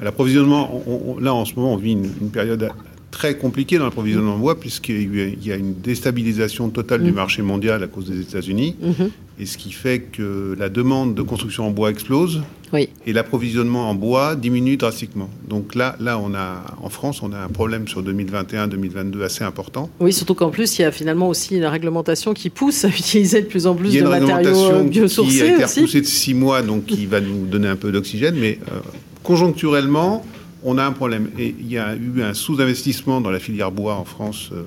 [0.00, 0.82] L'approvisionnement,
[1.20, 2.70] là en ce moment, on vit une, période
[3.16, 7.14] très compliquée dans l'approvisionnement en bois, puisqu'il y a une déstabilisation totale du mm.
[7.14, 9.08] marché mondial à cause des États-Unis, mm-hmm.
[9.40, 12.42] et ce qui fait que la demande de construction en bois explose,
[12.74, 15.30] et l'approvisionnement en bois diminue drastiquement.
[15.48, 19.88] Donc là, là on a, en France, on a un problème sur 2021-2022 assez important.
[19.98, 23.40] Oui, surtout qu'en plus, il y a finalement aussi une réglementation qui pousse à utiliser
[23.40, 25.36] de plus en plus de matériaux biosourcés.
[25.38, 28.36] Qui a été repoussée de six mois, donc qui va nous donner un peu d'oxygène,
[28.38, 28.80] mais euh,
[29.22, 30.22] conjoncturellement,
[30.66, 31.30] on a un problème.
[31.38, 34.64] Et il y a eu un sous-investissement dans la filière bois en France, euh,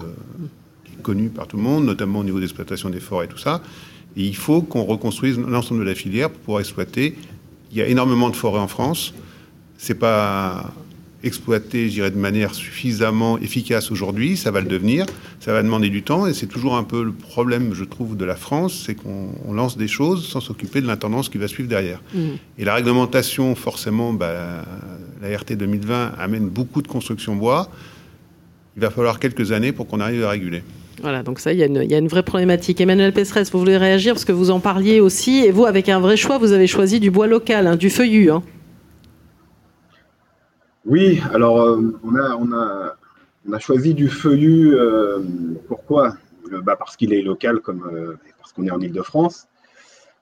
[1.03, 3.61] connu par tout le monde, notamment au niveau d'exploitation des forêts et tout ça.
[4.15, 7.15] Il faut qu'on reconstruise l'ensemble de la filière pour pouvoir exploiter.
[7.71, 9.13] Il y a énormément de forêts en France.
[9.77, 10.73] C'est pas
[11.23, 14.37] exploité, je dirais, de manière suffisamment efficace aujourd'hui.
[14.37, 15.05] Ça va le devenir.
[15.39, 16.27] Ça va demander du temps.
[16.27, 19.77] Et c'est toujours un peu le problème, je trouve, de la France, c'est qu'on lance
[19.77, 22.01] des choses sans s'occuper de l'intendance qui va suivre derrière.
[22.13, 22.19] Mmh.
[22.57, 24.65] Et la réglementation, forcément, bah,
[25.21, 27.69] la RT 2020 amène beaucoup de construction bois.
[28.75, 30.63] Il va falloir quelques années pour qu'on arrive à réguler.
[31.01, 32.81] Voilà, donc ça, il y, a une, vraie problématique.
[32.81, 35.99] Emmanuel Pesseresse, vous voulez réagir parce que vous en parliez aussi, et vous, avec un
[35.99, 38.31] vrai choix, vous avez choisi du bois local, hein, du feuillu.
[38.31, 38.43] Hein.
[40.85, 42.95] Oui, alors euh, on, a, on, a,
[43.47, 44.75] on, a, choisi du feuillu.
[44.75, 45.19] Euh,
[45.67, 46.15] pourquoi?
[46.53, 49.47] Euh, bah Parce qu'il est local, comme parce qu'on est en Ile-de-France,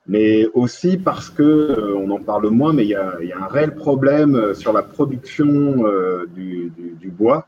[0.08, 3.46] mais aussi parce que on en parle moins, mais il y, a, y a un
[3.46, 5.84] réel problème sur la production
[6.34, 7.46] du, du, bois.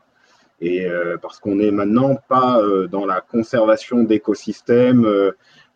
[0.61, 0.87] Et
[1.21, 5.05] parce qu'on n'est maintenant pas dans la conservation d'écosystèmes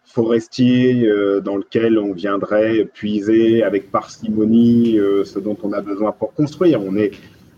[0.06, 1.10] forestiers
[1.44, 6.82] dans lequel on viendrait puiser avec parcimonie ce dont on a besoin pour construire.
[6.82, 7.12] On est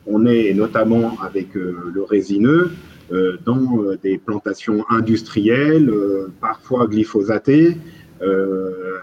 [0.08, 2.72] on est notamment avec euh, le résineux
[3.12, 5.94] euh, dans euh, des plantations industrielles,
[6.42, 7.78] parfois glyphosatées,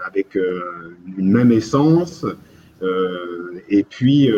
[0.05, 0.37] avec
[1.17, 2.25] une même essence,
[3.69, 4.29] et puis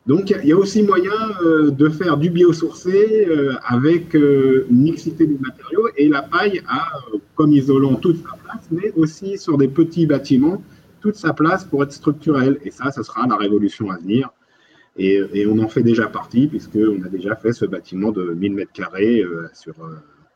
[0.08, 1.12] Donc, il y a aussi moyen
[1.42, 6.62] euh, de faire du biosourcé euh, avec euh, une mixité des matériaux et la paille
[6.66, 6.92] a,
[7.34, 10.62] comme isolant, toute sa place, mais aussi sur des petits bâtiments,
[11.02, 12.58] toute sa place pour être structurelle.
[12.64, 14.30] Et ça, ce sera la révolution à venir.
[14.96, 19.48] Et, on en fait déjà partie, puisqu'on a déjà fait ce bâtiment de 1000 m2
[19.52, 19.74] sur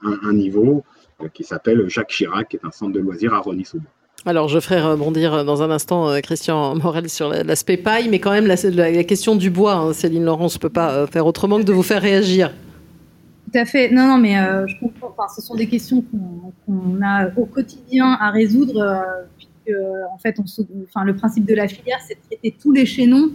[0.03, 0.85] un, niveau
[1.33, 3.91] qui s'appelle Jacques Chirac, qui est un centre de loisirs à Rony-sous-Bois.
[4.25, 8.31] Alors, je ferai rebondir dans un instant euh, Christian Morel sur l'aspect paille, mais quand
[8.31, 8.55] même la,
[8.91, 11.73] la question du bois, hein, Céline Laurence ne peut pas euh, faire autrement que de
[11.73, 12.53] vous faire réagir.
[13.53, 13.91] Tout à fait.
[13.91, 15.13] Non, non, mais euh, je comprends.
[15.17, 16.05] Enfin, ce sont des questions
[16.65, 19.05] qu'on a au quotidien à résoudre,
[20.13, 23.31] en fait, le principe de la filière, c'est de traiter tous les chaînons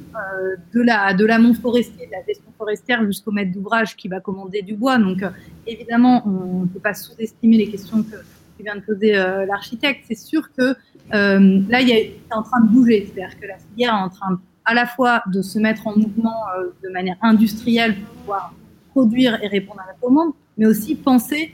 [0.74, 4.62] de la de l'amont forestier, de la gestion forestière jusqu'au maître d'ouvrage qui va commander
[4.62, 4.98] du bois.
[4.98, 5.24] Donc,
[5.66, 8.18] évidemment, on ne peut pas sous-estimer les questions que
[8.64, 10.76] vient de poser euh, l'architecte, c'est sûr que
[11.14, 13.06] euh, là, il est en train de bouger.
[13.06, 16.44] C'est-à-dire que la filière est en train à la fois de se mettre en mouvement
[16.58, 18.54] euh, de manière industrielle pour pouvoir
[18.92, 21.54] produire et répondre à la commande, mais aussi penser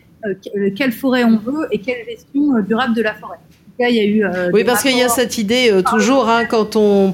[0.77, 3.39] quelle forêt on veut et quelle gestion durable de la forêt.
[3.77, 4.25] Cas, il y a eu.
[4.53, 7.11] oui, parce qu'il y a cette idée toujours, hein, quand on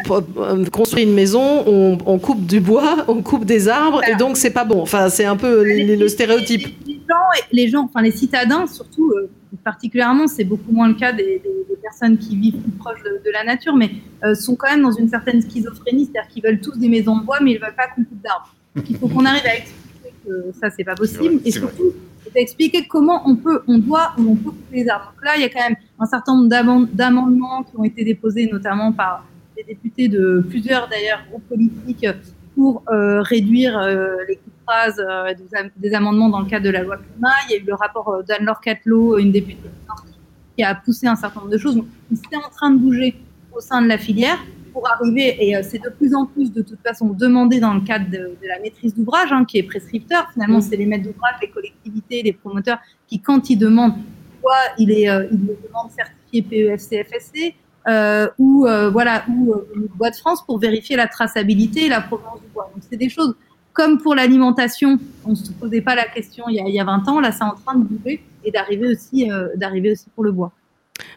[0.72, 1.64] construit une maison,
[2.06, 4.82] on, coupe du bois, on coupe des arbres, et donc c'est pas bon.
[4.82, 6.68] Enfin, c'est un peu le stéréotype.
[6.86, 9.14] Les, gens, les gens, enfin les citadins surtout,
[9.64, 11.42] particulièrement, c'est beaucoup moins le cas des,
[11.82, 13.90] personnes qui vivent plus proche de, la nature, mais
[14.36, 17.38] sont quand même dans une certaine schizophrénie, c'est-à-dire qu'ils veulent tous des maisons de bois,
[17.42, 18.54] mais ils veulent pas qu'on coupe d'arbres.
[18.88, 21.42] Il faut qu'on arrive à expliquer que ça, c'est pas possible.
[21.44, 21.94] et surtout,
[22.34, 25.14] d'expliquer comment on peut, on doit ou on peut couper les arbres.
[25.16, 28.50] Donc là, il y a quand même un certain nombre d'amendements qui ont été déposés,
[28.52, 32.08] notamment par des députés de plusieurs d'ailleurs groupes politiques
[32.56, 34.54] pour euh, réduire euh, les coupes
[35.00, 35.34] euh,
[35.78, 37.34] des, amendements dans le cadre de la loi climat.
[37.48, 39.70] Il y a eu le rapport d'Anne-Laure Catelot, une députée
[40.56, 41.76] qui a poussé un certain nombre de choses.
[41.76, 43.16] Donc, c'est en train de bouger
[43.52, 44.38] au sein de la filière
[44.80, 47.82] pour arriver, et euh, c'est de plus en plus de toute façon demandé dans le
[47.82, 50.30] cadre de, la maîtrise d'ouvrage, hein, qui est prescripteur.
[50.32, 50.62] Finalement, mm.
[50.62, 53.96] c'est les maîtres d'ouvrage, les collectivités, les promoteurs qui, quand ils demandent,
[54.40, 57.56] soit il est, euh, ils le demandent certifié PEFC, FSC,
[57.88, 59.54] euh, ou voilà, ou
[59.96, 62.70] Bois de France pour vérifier la traçabilité et la provenance du bois.
[62.74, 63.36] Donc c'est des choses
[63.74, 66.80] comme pour l'alimentation, on ne se posait pas la question il y, a, il y
[66.80, 70.24] a 20 ans, là c'est en train de bouger et d'arriver aussi, d'arriver aussi pour
[70.24, 70.52] le bois.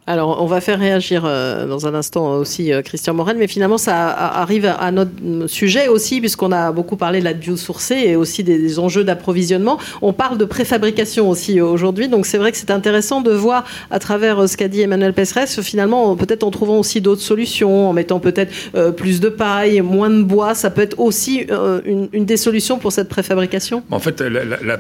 [0.08, 3.78] Alors, on va faire réagir euh, dans un instant aussi euh, Christian Morel, mais finalement,
[3.78, 5.12] ça arrive à notre
[5.46, 9.78] sujet aussi, puisqu'on a beaucoup parlé de la biosourcée et aussi des, enjeux d'approvisionnement.
[10.00, 14.00] On parle de préfabrication aussi aujourd'hui, donc c'est vrai que c'est intéressant de voir à
[14.00, 17.92] travers euh, ce qu'a dit Emmanuel Pesserès, finalement, peut-être en trouvant aussi d'autres solutions, en
[17.92, 18.52] mettant peut-être
[18.96, 21.46] plus de paille, moins de bois, ça peut être aussi
[21.84, 24.78] une, des solutions pour cette préfabrication En fait, la,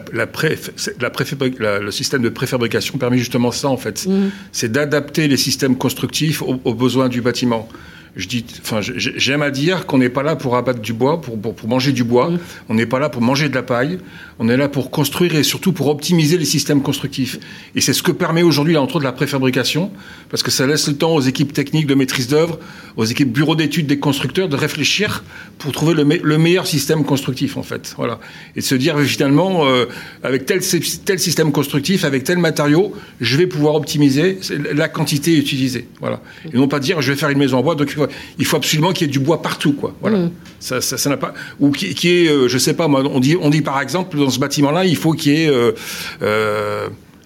[1.78, 4.06] le système de préfabrication permet justement ça, en fait.
[4.06, 4.30] Mmh.
[4.50, 7.68] C'est d'adapter les systèmes constructifs aux, besoins du bâtiment
[8.14, 11.38] je dis, enfin, j'aime à dire qu'on n'est pas là pour abattre du bois, pour,
[11.38, 12.28] pour, manger du bois.
[12.28, 12.38] Mmh.
[12.68, 14.00] On n'est pas là pour manger de la paille.
[14.38, 17.38] On est là pour construire et surtout pour optimiser les systèmes constructifs.
[17.74, 19.90] Et c'est ce que permet aujourd'hui, entre autres, la préfabrication,
[20.30, 22.58] parce que ça laisse le temps aux équipes techniques de maîtrise d'œuvre,
[22.96, 25.24] aux équipes bureaux d'études des constructeurs de réfléchir
[25.58, 27.94] pour trouver le, le, meilleur système constructif, en fait.
[27.96, 28.18] Voilà.
[28.56, 29.86] Et de se dire, finalement, euh,
[30.22, 30.60] avec tel,
[31.04, 34.38] tel système constructif, avec tel matériau, je vais pouvoir optimiser
[34.74, 35.88] la quantité utilisée.
[36.00, 36.20] Voilà.
[36.52, 37.94] Et non pas dire, je vais faire une maison en bois, donc
[38.38, 39.94] il faut absolument qu'il y ait du bois partout, quoi.
[40.00, 40.18] Voilà.
[40.18, 40.30] Mm.
[40.58, 41.34] Ça, ça, n'a pas.
[41.58, 44.16] Ou qui, qui est, euh, je sais pas, moi, on dit, on dit par exemple
[44.16, 45.72] dans ce bâtiment-là, il faut qu'il y ait euh,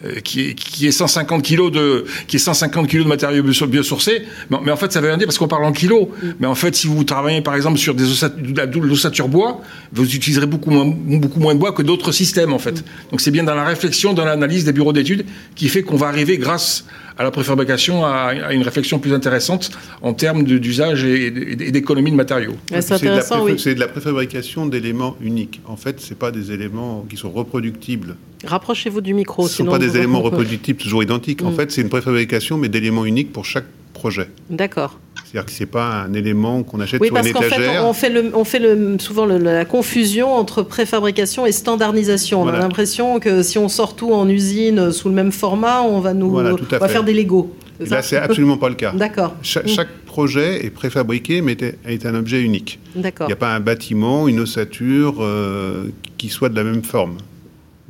[0.04, 4.24] euh, qui est, qui est 150 kilos de qui est 150 kilos de matériaux biosourcés
[4.50, 6.28] mais, mais en fait ça veut rien dire parce qu'on parle en kilos mm.
[6.38, 9.62] mais en fait si vous travaillez par exemple sur des de l'ossature bois
[9.94, 13.10] vous utiliserez beaucoup moins beaucoup moins de bois que d'autres systèmes en fait mm.
[13.10, 16.08] donc c'est bien dans la réflexion dans l'analyse des bureaux d'études qui fait qu'on va
[16.08, 16.84] arriver grâce
[17.18, 19.70] à la préfabrication à, une réflexion plus intéressante
[20.02, 22.56] en termes d'usage et, d'économie de matériaux.
[22.68, 23.58] c'est intéressant, oui.
[23.58, 25.60] C'est de la préfabrication d'éléments uniques.
[25.66, 28.16] En fait, ce pas des éléments qui sont reproductibles.
[28.44, 29.46] Rapprochez-vous du micro.
[29.46, 31.42] Ce ne sont pas des éléments reproductibles toujours identiques.
[31.42, 31.56] En mm.
[31.56, 33.66] fait, c'est une préfabrication, mais d'éléments uniques pour chaque
[34.06, 34.28] projet.
[34.50, 35.00] D'accord.
[35.24, 37.40] C'est-à-dire que ce n'est pas un élément qu'on achète sur une étagère.
[37.40, 42.42] Oui, parce qu'en fait, on fait, le, souvent la confusion entre préfabrication et standardisation.
[42.42, 45.98] On a l'impression que si on sort tout en usine sous le même format, on
[45.98, 47.52] va, nous, va faire des Legos.
[47.80, 48.92] Là, c'est absolument pas le cas.
[48.92, 49.34] D'accord.
[49.40, 49.66] Mm.
[49.66, 52.78] chaque projet est préfabriqué, mais est, un objet unique.
[52.94, 53.26] D'accord.
[53.26, 57.16] Il n'y a pas un bâtiment, une ossature euh, qui soit de la même forme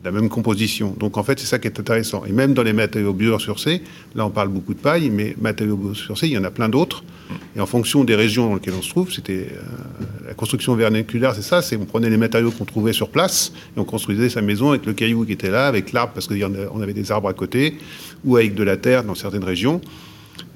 [0.07, 0.95] la même composition.
[0.99, 2.25] Donc en fait, c'est ça qui est intéressant.
[2.25, 3.83] Et même dans les matériaux biosourcés,
[4.15, 7.03] là on parle beaucoup de paille, mais matériaux biosourcés, il y en a plein d'autres.
[7.57, 11.35] Et en fonction des régions dans lesquelles on se trouve, c'était euh, la construction vernaculaire,
[11.35, 14.43] c'est ça, c'est on prenait les matériaux qu'on trouvait sur place et on construisait sa
[14.43, 17.35] maison avec le caillou qui était là, avec l'arbre parce qu'on avait des arbres à
[17.35, 17.79] côté,
[18.25, 19.81] ou avec de la terre dans certaines régions.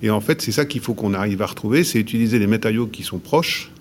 [0.00, 2.86] Et en fait, c'est ça qu'il faut qu'on arrive à retrouver, c'est utiliser les matériaux
[2.86, 3.72] qui sont proches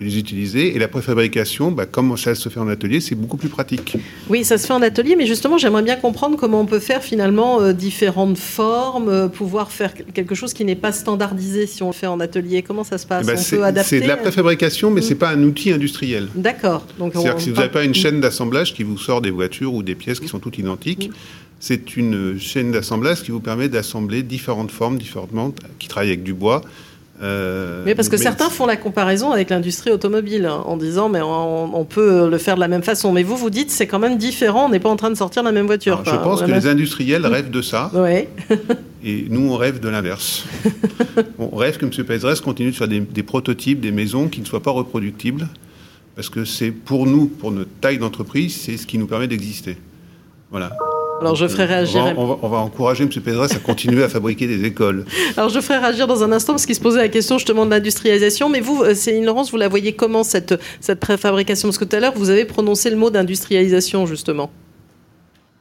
[0.00, 0.74] les utiliser.
[0.74, 3.98] Et la préfabrication, bah, comme ça se fait en atelier, c'est beaucoup plus pratique.
[4.28, 7.02] Oui, ça se fait en atelier, mais justement, j'aimerais bien comprendre comment on peut faire
[7.02, 11.88] finalement euh, différentes formes, euh, pouvoir faire quelque chose qui n'est pas standardisé si on
[11.88, 12.62] le fait en atelier.
[12.62, 15.02] Comment ça se passe eh ben, On peut adapter C'est de la euh, préfabrication, mais
[15.02, 15.18] ce c'est mm.
[15.18, 16.28] pas un outil industriel.
[16.34, 16.86] D'accord.
[16.98, 19.82] C'est-à-dire que si vous n'avez pas une chaîne d'assemblage qui vous sort des voitures ou
[19.82, 21.12] des pièces qui sont toutes identiques, mm.
[21.60, 26.32] c'est une chaîne d'assemblage qui vous permet d'assembler différentes formes, différentes, qui travaillent avec du
[26.32, 26.62] bois.
[27.22, 31.20] Euh, mais parce que certains font la comparaison avec l'industrie automobile hein, en disant mais
[31.22, 33.12] on, peut le faire de la même façon.
[33.12, 34.66] Mais vous vous dites c'est quand même différent.
[34.66, 36.02] On n'est pas en train de sortir la même voiture.
[36.04, 37.90] je pense que les industriels rêvent de ça.
[37.94, 38.26] Oui.
[39.04, 40.44] et nous on rêve de l'inverse.
[41.38, 42.04] on rêve que M.
[42.04, 45.48] Pézres continue de faire des, des, prototypes, des maisons qui ne soient pas reproductibles,
[46.16, 49.76] parce que c'est pour nous, pour notre taille d'entreprise, c'est ce qui nous permet d'exister.
[50.50, 50.70] Voilà.
[51.20, 52.14] Alors je ferai réagir.
[52.16, 53.10] On va, encourager M.
[53.10, 55.04] Pédras à continuer à fabriquer des écoles.
[55.36, 57.70] Alors je ferai réagir dans un instant parce qu'il se posait la question justement de
[57.70, 58.48] l'industrialisation.
[58.48, 61.68] Mais vous, euh, Céline Laurence, vous la voyez comment cette, cette préfabrication?
[61.68, 64.50] Parce que tout à l'heure, vous avez prononcé le mot d'industrialisation justement.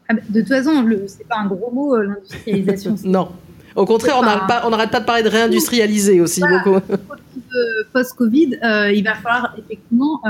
[0.08, 2.95] Ah, de toute façon, ce n'est pas un gros mot, euh, l'industrialisation.
[3.04, 3.30] non.
[3.76, 6.80] Au contraire, on n'arrête pas, pas, de parler de réindustrialiser aussi beaucoup.
[7.93, 8.58] Post-Covid,
[8.93, 10.22] il va falloir effectivement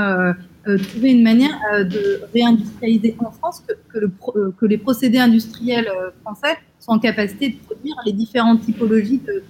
[0.64, 5.90] trouver une manière de réindustrialiser en France, que, que, le, que les procédés industriels
[6.22, 9.42] français sont en capacité de produire les différentes typologies de,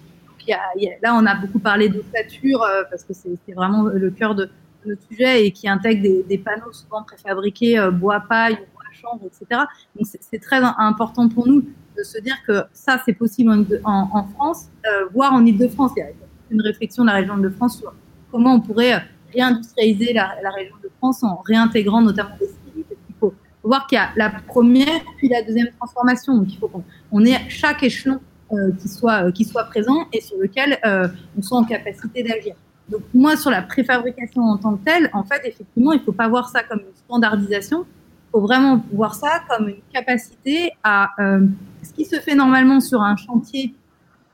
[1.03, 4.49] là, on a beaucoup parlé d'ossature euh, parce que c'est vraiment le cœur de,
[4.87, 9.63] notre sujet et qui intègre des, panneaux souvent préfabriqués, euh, bois paille, bois chambre, etc.
[9.95, 13.51] Donc c'est très important pour nous de se dire que ça, c'est possible
[13.85, 15.93] en, France, euh, voire en Ile-de-France.
[15.97, 16.09] Il y a
[16.51, 17.93] une réflexion de la région de France sur
[18.31, 22.49] comment on pourrait réindustrialiser la, région de France en réintégrant notamment des.
[22.77, 26.37] Il faut voir qu'il y a la première puis la deuxième transformation.
[26.37, 28.21] Donc il faut qu'on ait chaque échelon
[28.53, 31.07] euh, qui, soit, euh, qui soit présent et sur lequel euh,
[31.39, 32.57] on soit en capacité d'agir.
[32.89, 36.11] Donc moi, sur la préfabrication en tant que telle, en fait, effectivement, il ne faut
[36.11, 41.11] pas voir ça comme une standardisation, il faut vraiment voir ça comme une capacité à
[41.17, 43.73] ce qui se fait normalement sur un chantier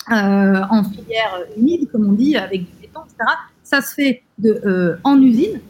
[0.08, 3.18] en filière humide, comme on dit, avec du béton, etc.
[3.66, 5.60] Ça se fait de, en usine.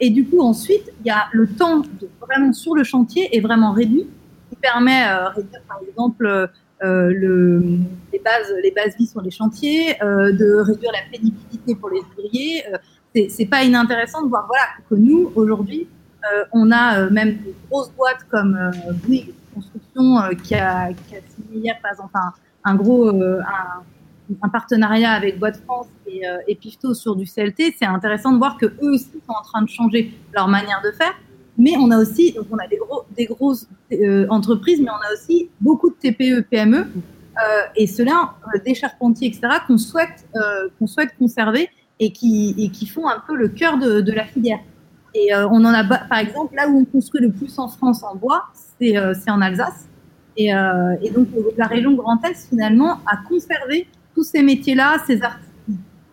[0.00, 1.82] et du coup, ensuite, il y a le temps
[2.20, 4.06] vraiment sur le chantier est vraiment réduit,
[4.48, 6.50] qui permet, réduire, par exemple,
[6.82, 7.60] euh, le,
[8.10, 12.00] les bases, les bases vie sur les chantiers, euh, de réduire la pénibilité pour les
[12.00, 12.64] ouvriers.
[12.72, 12.78] Euh,
[13.28, 15.88] c'est pas inintéressant de voir voilà que nous aujourd'hui
[16.52, 18.56] on a même des grosses boîtes comme
[19.02, 22.12] Bouygues Construction qui a, qui, a, signé hier par exemple
[22.62, 23.10] un, gros
[24.42, 27.74] un, partenariat avec Boîte France et, et Pifto sur du CLT.
[27.78, 30.90] C'est intéressant de voir que eux aussi sont en train de changer leur manière de
[30.92, 31.14] faire
[31.60, 35.10] mais on a aussi, donc on a des, gros, des grosses euh, entreprises, mais on
[35.10, 37.42] a aussi beaucoup de TPE, PME, euh,
[37.76, 40.26] et cela, euh, des charpentiers, etc., qu'on souhaite,
[40.78, 44.24] qu'on souhaite conserver et qui, et qui font un peu le cœur de, de la
[44.24, 44.60] filière.
[45.14, 48.14] Et on en a, par exemple, là où on construit le plus en France en
[48.14, 48.44] bois,
[48.78, 48.96] c'est
[49.30, 49.88] en Alsace.
[50.36, 53.88] Et, et, donc, la région Grand Est, finalement, a conservé
[54.20, 55.48] tous ces métiers-là, ces artistes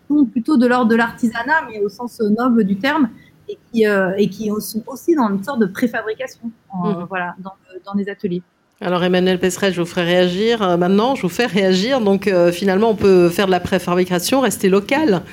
[0.08, 3.10] sont plutôt de l'ordre de l'artisanat, mais au sens noble du terme,
[3.50, 7.04] et qui, euh, et qui sont aussi dans une sorte de préfabrication mmh.
[7.10, 7.52] voilà, dans,
[7.86, 8.42] dans les ateliers.
[8.80, 10.62] Alors Emmanuel Pesseret, je vous ferai réagir.
[10.62, 12.00] Euh, maintenant, je vous fais réagir.
[12.00, 15.24] Donc euh, finalement, on peut faire de la préfabrication, rester local.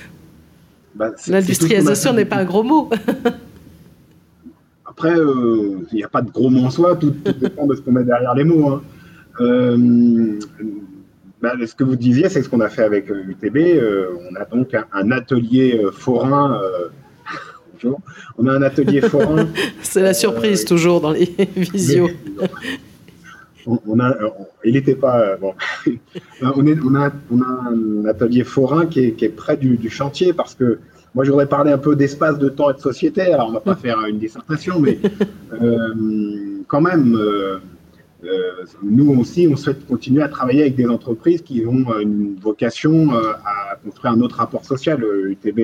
[0.97, 2.91] Bah, L'industrialisation n'est pas un gros mot.
[4.85, 7.93] Après, il n'y a pas de gros mots en soi, tout, dépend de ce qu'on
[7.93, 8.69] met derrière les mots.
[8.69, 8.83] Hein.
[11.45, 13.81] Bah, ce que vous disiez, c'est ce qu'on a fait avec UTB.
[14.31, 16.61] on a donc un, un atelier forain
[18.39, 19.47] on a un atelier forain.
[19.83, 22.11] C'est la surprise euh, toujours dans les visios.
[23.67, 24.15] On, a,
[24.65, 25.21] il n'était pas.
[25.21, 25.55] Euh, bon.
[26.43, 30.55] on, est, on, a, on, a, un atelier forain qui est, près du, chantier parce
[30.55, 30.79] que
[31.15, 33.23] moi, je voudrais parler un peu d'espace, de temps et de société.
[33.33, 34.99] Alors, on ne va pas faire une dissertation, mais
[35.63, 35.95] euh,
[36.67, 37.17] quand même,
[38.83, 43.77] nous aussi, on souhaite continuer à travailler avec des entreprises qui ont une vocation à
[43.85, 45.05] construire un autre rapport social.
[45.05, 45.61] UTB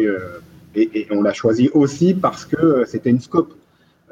[0.74, 3.54] et, on l'a choisi aussi parce que euh, c'était une scope,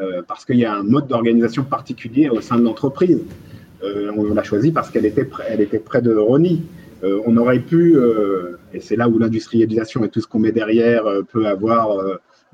[0.01, 3.21] euh, parce qu'il y a un mode d'organisation particulier au sein de l'entreprise.
[3.85, 6.63] Euh, on l'a choisi parce qu'elle était, elle était près de Rony.
[7.03, 7.97] on aurait pu,
[8.75, 11.89] et c'est là où l'industrialisation et tout ce qu'on met derrière peut avoir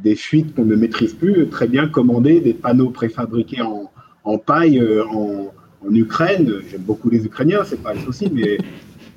[0.01, 5.51] des fuites qu'on ne maîtrise plus, très bien commander des panneaux préfabriqués en, paille en,
[5.93, 6.61] Ukraine.
[6.71, 8.59] J'aime beaucoup les Ukrainiens, c'est pas le souci, mais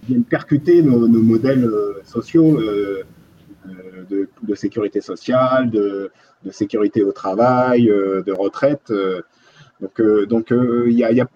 [0.07, 1.69] viennent percuter nos, nos modèles
[2.03, 2.59] sociaux
[4.09, 6.11] de, sécurité sociale, de,
[6.51, 8.91] sécurité au travail, euh, de retraite.
[8.91, 9.21] Euh,
[9.81, 11.27] donc, euh, donc il y a, y, a,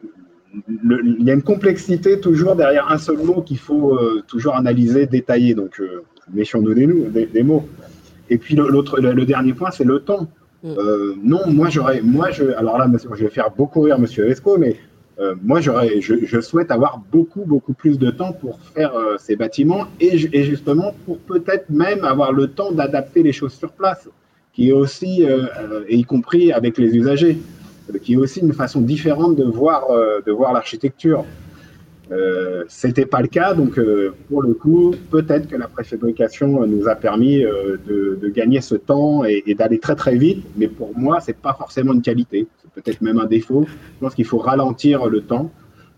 [0.65, 5.53] une complexité toujours derrière un seul mot qu'il faut toujours analyser, détailler.
[5.53, 5.81] Donc,
[6.33, 6.73] méfions-nous
[7.09, 7.67] des, des, mots.
[8.29, 10.27] Et puis l'autre, le, dernier point, c'est le temps.
[10.63, 10.75] Mm.
[11.23, 14.77] non, moi j'aurais, moi je, alors là, je vais faire beaucoup rire Monsieur Esco, mais
[15.19, 19.35] euh, moi, j'aurais, je, souhaite avoir beaucoup, beaucoup plus de temps pour faire euh, ces
[19.35, 24.07] bâtiments et, justement pour peut-être même avoir le temps d'adapter les choses sur place,
[24.53, 27.37] qui est aussi, euh, et y compris avec les usagers,
[28.01, 29.87] qui est aussi une façon différente de voir,
[30.25, 31.25] de voir l'architecture.
[32.11, 33.79] Euh, C'était pas le cas, donc
[34.29, 39.55] pour le coup, peut-être que la préfabrication nous a permis de, gagner ce temps et,
[39.55, 43.25] d'aller très très vite, mais pour moi, c'est pas forcément une qualité peut-être même un
[43.25, 43.65] défaut.
[43.67, 45.51] Je pense qu'il faut ralentir le temps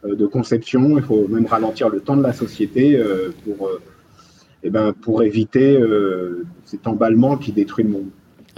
[0.06, 3.82] euh, de conception, il faut même ralentir le temps de la société euh, pour, euh,
[4.64, 5.80] eh ben, pour éviter
[6.66, 8.10] cet emballement qui détruit le monde.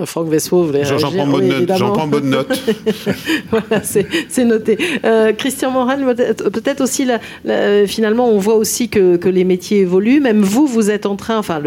[0.04, 1.78] Franck vous voulez J'en prends, bonne note.
[1.78, 2.60] J'en prends bonne note.
[3.50, 4.78] voilà, c'est noté.
[5.06, 6.04] Euh, Christian Moral,
[6.52, 10.20] peut-être aussi, la, finalement, on voit aussi que, que, les métiers évoluent.
[10.20, 11.62] Même vous, vous êtes en train, enfin,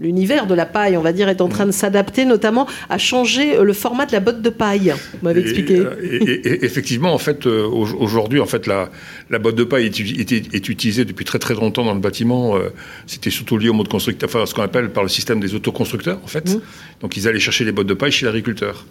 [0.00, 3.62] l'univers de la paille, on va dire, est en train de s'adapter, notamment à changer
[3.62, 4.92] le format de la botte de paille.
[5.12, 5.84] Vous m'avez expliqué.
[6.02, 8.90] Et, effectivement, en fait, euh, aujourd'hui, en fait, la,
[9.30, 12.56] la botte de paille est, est, utilisée depuis très très longtemps dans le bâtiment.
[12.56, 12.70] Euh,
[13.06, 16.18] c'était surtout lié au mode constructeur, enfin, ce qu'on appelle par le système des autoconstructeurs,
[16.24, 16.48] en fait.
[16.48, 16.60] Mmh.
[17.02, 18.84] Donc, ils allaient chercher les bottes de paille chez l'agriculteur.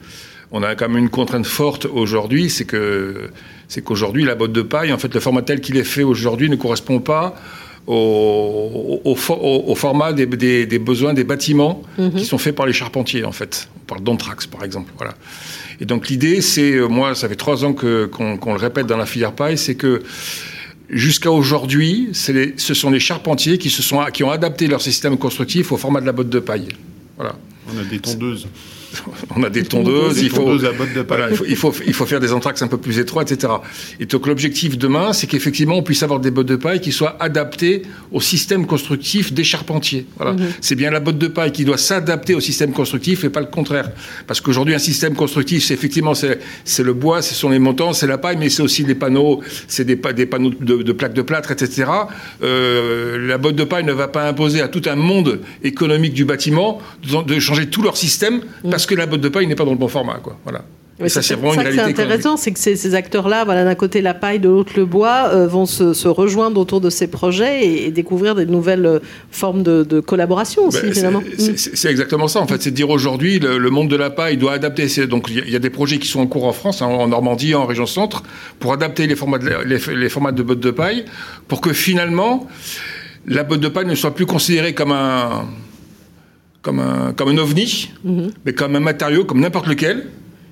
[0.51, 3.30] On a quand même une contrainte forte aujourd'hui, c'est que
[3.67, 6.49] c'est qu'aujourd'hui la botte de paille, en fait, le format tel qu'il est fait aujourd'hui
[6.49, 7.36] ne correspond pas
[7.86, 12.15] au, au, format des, besoins des bâtiments mhm.
[12.15, 13.69] qui sont faits par les charpentiers, en fait.
[13.78, 14.91] On parle d'anthrax, par exemple.
[14.97, 15.13] Voilà.
[15.80, 19.05] Et donc l'idée, c'est, euh, moi, ça fait trois ans qu'on le répète dans la
[19.05, 20.01] filière paille, c'est que
[20.89, 25.71] jusqu'à aujourd'hui, ce sont les charpentiers qui, se sont, qui ont adapté leur système constructif
[25.71, 26.67] au format de la botte de paille.
[27.17, 27.36] Voilà.
[27.70, 28.47] On a des tondeuses.
[29.35, 32.77] on a des tondeuses, il, faut, il, faut, il, faut, faire des entraxes un peu
[32.77, 33.53] plus étroits, etc.
[33.99, 37.17] Et donc l'objectif demain, c'est qu'effectivement on puisse avoir des bottes de paille qui soient
[37.19, 40.05] adaptées au système constructif des charpentiers.
[40.17, 40.33] Voilà.
[40.33, 40.47] Mhm.
[40.61, 43.47] C'est bien la botte de paille qui doit s'adapter au système constructif et pas le
[43.47, 43.91] contraire.
[44.25, 48.07] Parce qu'aujourd'hui un système constructif, c'est effectivement c'est le bois, ce sont les montants, c'est
[48.07, 51.51] la paille, mais c'est aussi des panneaux, c'est des, des, panneaux de, plaques de plâtre,
[51.51, 51.91] etc.
[52.41, 56.25] Euh, la botte de paille ne va pas imposer à tout un monde économique du
[56.25, 58.41] bâtiment de, changer tout leur système.
[58.63, 60.19] Mhm parce que la botte de paille n'est pas dans le bon format.
[60.21, 60.38] Quoi.
[60.43, 60.61] Voilà.
[61.07, 64.38] ça, c'est vraiment une C'est intéressant, c'est que ces, acteurs-là, voilà, d'un côté la paille,
[64.38, 68.45] de l'autre le bois, euh, vont se, rejoindre autour de ces projets et, découvrir des
[68.45, 68.99] nouvelles euh,
[69.32, 71.23] formes de, collaboration aussi, ben, finalement.
[71.55, 72.61] C'est exactement ça, en fait.
[72.61, 74.86] C'est de dire aujourd'hui, le, monde de la paille doit adapter.
[75.07, 77.55] Donc, il y, a des projets qui sont en cours en France, hein, en Normandie,
[77.55, 78.21] en région centre,
[78.59, 81.05] pour adapter les formats de, les, formats de bottes de paille,
[81.47, 82.45] pour que finalement,
[83.25, 85.47] la botte de paille ne soit plus considérée comme un
[86.68, 88.32] comme un, comme un ovni, mhm.
[88.45, 90.07] mais comme un matériau, comme n'importe lequel,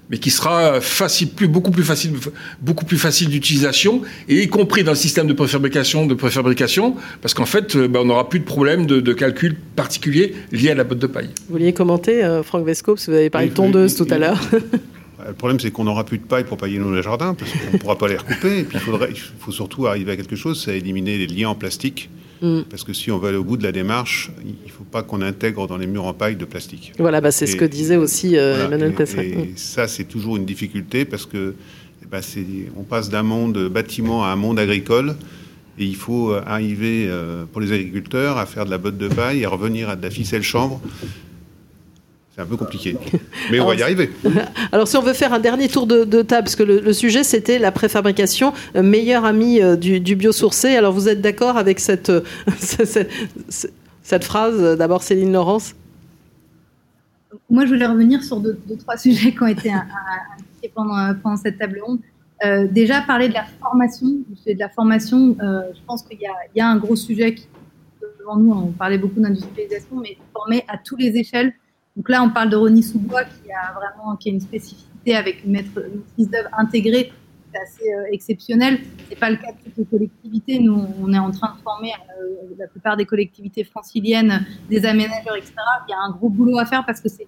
[0.09, 2.13] mais qui sera facile, plus, beaucoup plus facile,
[2.61, 7.33] beaucoup plus facile d'utilisation, et y compris dans le système de préfabrication, de préfabrication, parce
[7.33, 10.85] qu'en fait, euh, bah, on n'aura plus de problème de, calcul particulier lié à la
[10.85, 11.31] botte de paille.
[11.49, 14.39] Vous vouliez commenter, euh, Franck Vesco, vous avez parlé de tondeuse tout à l'heure.
[15.27, 17.77] Le problème, c'est qu'on n'aura plus de paille pour pailler nos jardins, parce qu'on ne
[17.77, 18.59] pourra pas les recouper.
[18.59, 21.49] Et puis, il, faudrait, il faut surtout arriver à quelque chose, c'est éliminer les liens
[21.49, 22.09] en plastique
[22.41, 22.61] Mm.
[22.69, 25.03] Parce que si on va aller au bout de la démarche, il ne faut pas
[25.03, 26.93] qu'on intègre dans les murs en paille de plastique.
[26.99, 29.29] Voilà, bah, c'est ce que disait aussi euh, Emmanuel Tesseret.
[29.29, 29.57] Et, mm.
[29.57, 31.55] ça, c'est toujours une difficulté parce que
[32.03, 32.21] eh ben,
[32.77, 35.15] on passe d'un monde bâtiment à un monde agricole.
[35.77, 39.09] Et il faut euh, arriver, euh, pour les agriculteurs, à faire de la botte de
[39.09, 40.81] paille et revenir à de la ficelle chambre.
[42.35, 42.97] C'est un peu compliqué,
[43.51, 44.11] mais on va y arriver.
[44.73, 47.59] Alors, si on veut faire un dernier tour de, table, parce que le, sujet c'était
[47.59, 50.75] la préfabrication, euh, meilleur ami euh, du, biosourcé.
[50.75, 52.23] Alors, vous êtes d'accord avec cette, euh,
[52.59, 55.75] cette, phrase D'abord, Céline Laurence?
[57.49, 61.57] Moi, je voulais revenir sur deux, trois sujets qui ont été indiqués pendant, pendant cette
[61.57, 61.99] table ronde.
[62.69, 64.07] déjà, parler de la formation.
[64.45, 67.47] De la formation, je pense qu'il y, y, a un gros sujet qui,
[68.19, 71.53] devant nous, on parlait beaucoup d'industrialisation, mais former à toutes les échelles
[71.95, 75.45] donc là, on parle de Rony Soubois qui a vraiment qui a une spécificité avec
[75.45, 77.11] une, maîtrise d'œuvre intégrée
[77.55, 78.79] c'est assez euh, exceptionnel.
[79.09, 80.59] C'est pas le cas de toutes les collectivités.
[80.59, 85.35] Nous, on est en train de former euh, la plupart des collectivités franciliennes, des aménageurs,
[85.35, 85.53] etc.
[85.87, 87.27] Il y a un gros boulot à faire parce que c'est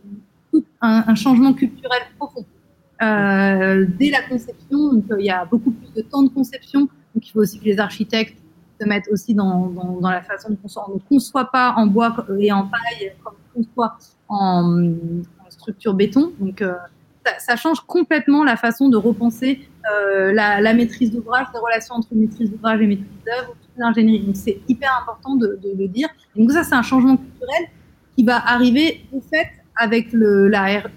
[0.52, 2.46] tout un, changement culturel profond.
[3.02, 6.82] Euh, dès la conception, donc, il y a beaucoup plus de temps de conception.
[6.82, 8.38] Donc il faut aussi que les architectes
[8.80, 10.88] se mettent aussi dans, dans, dans la façon de construire.
[10.90, 13.98] On ne conçoit pas en bois et en paille comme on conçoit
[14.30, 14.84] en,
[15.50, 16.34] structure béton.
[16.40, 16.74] Donc, euh,
[17.40, 22.52] ça, change complètement la façon de repenser euh, la, maîtrise d'ouvrage, les relations entre maîtrise
[22.52, 24.26] d'ouvrage et maîtrise d'œuvre, l'ingénierie.
[24.26, 26.10] Donc, c'est hyper important de, le dire.
[26.36, 27.70] donc, ça, c'est un changement culturel
[28.16, 30.88] qui va arriver, au fait, avec le, la, R,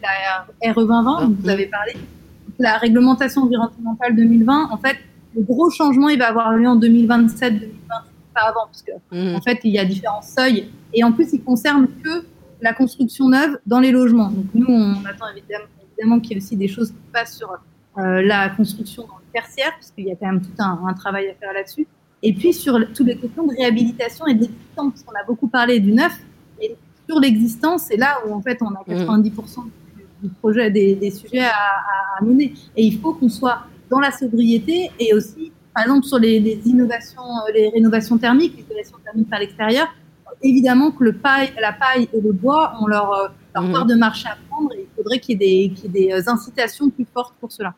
[0.65, 1.93] RE 2020, dont vous avez parlé.
[2.59, 4.97] La réglementation environnementale 2020, en fait,
[5.35, 7.71] le gros changement, il va avoir lieu en 2027, 2020,
[8.35, 9.37] pas avant, parce que, mmh.
[9.37, 10.69] en fait, il y a différents seuils.
[10.93, 12.25] Et en plus, il concerne que
[12.63, 14.31] la construction neuve dans les logements.
[14.31, 17.51] Donc nous, on attend évidemment, qu'il y ait aussi des choses qui passent sur
[17.99, 21.29] euh, la construction dans le tertiaire, parce qu'il y a quand même tout un, travail
[21.29, 21.87] à faire là-dessus.
[22.23, 25.49] Et puis sur toutes les questions de réhabilitation et de l'existant, parce qu'on a beaucoup
[25.49, 26.19] parlé du neuf,
[26.61, 26.77] et
[27.09, 29.71] sur l'existant, c'est là où en fait on a 90% mmh.
[30.23, 32.53] du, projet, des, sujets à, mener.
[32.77, 36.61] Et il faut qu'on soit dans la sobriété et aussi, par exemple, sur les, les
[36.67, 37.23] innovations,
[37.55, 39.89] les rénovations thermiques, les rénovations thermiques par l'extérieur,
[40.43, 43.73] évidemment que le paille, la paille et le bois ont leur, euh, leur mhm.
[43.73, 47.07] part de marché à prendre et il faudrait qu'il y ait des, euh, incitations plus
[47.13, 47.75] fortes pour cela.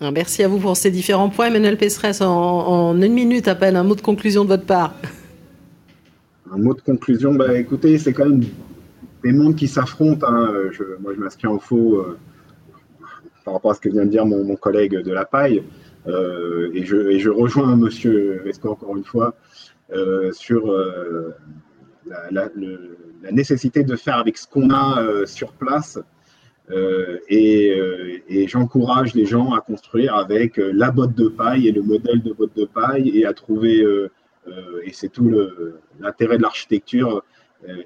[0.00, 1.46] Merci à vous pour ces différents points.
[1.46, 4.92] Emmanuel Pesseresse, en, une minute à peine, un mot de conclusion de votre part.
[6.52, 8.42] Un mot de conclusion, bah, écoutez, c'est quand même
[9.22, 10.26] des mondes qui s'affrontent.
[10.28, 10.52] Hein.
[11.00, 12.04] moi, je m'inscris en faux
[13.44, 15.62] par rapport à ce que vient de dire mon, collègue de la paille.
[16.06, 19.34] et, je, et je rejoins Monsieur Vesco encore une fois
[20.32, 20.72] sur
[22.30, 22.48] la,
[23.32, 25.98] nécessité de faire avec ce qu'on a sur place.
[26.70, 31.72] Euh, euh, et, j'encourage les gens à construire avec euh, la botte de paille et
[31.72, 33.84] le modèle de botte de paille et à trouver,
[34.84, 35.30] et c'est tout
[36.00, 37.22] l'intérêt de l'architecture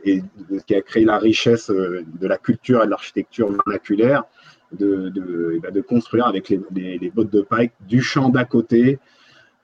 [0.04, 4.24] et ce qui a créé la richesse de la culture et de l'architecture vernaculaire,
[4.72, 8.98] de, ben, construire avec les, bottes de paille du champ d'à côté,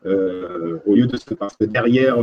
[0.04, 2.16] au lieu de se parce que derrière,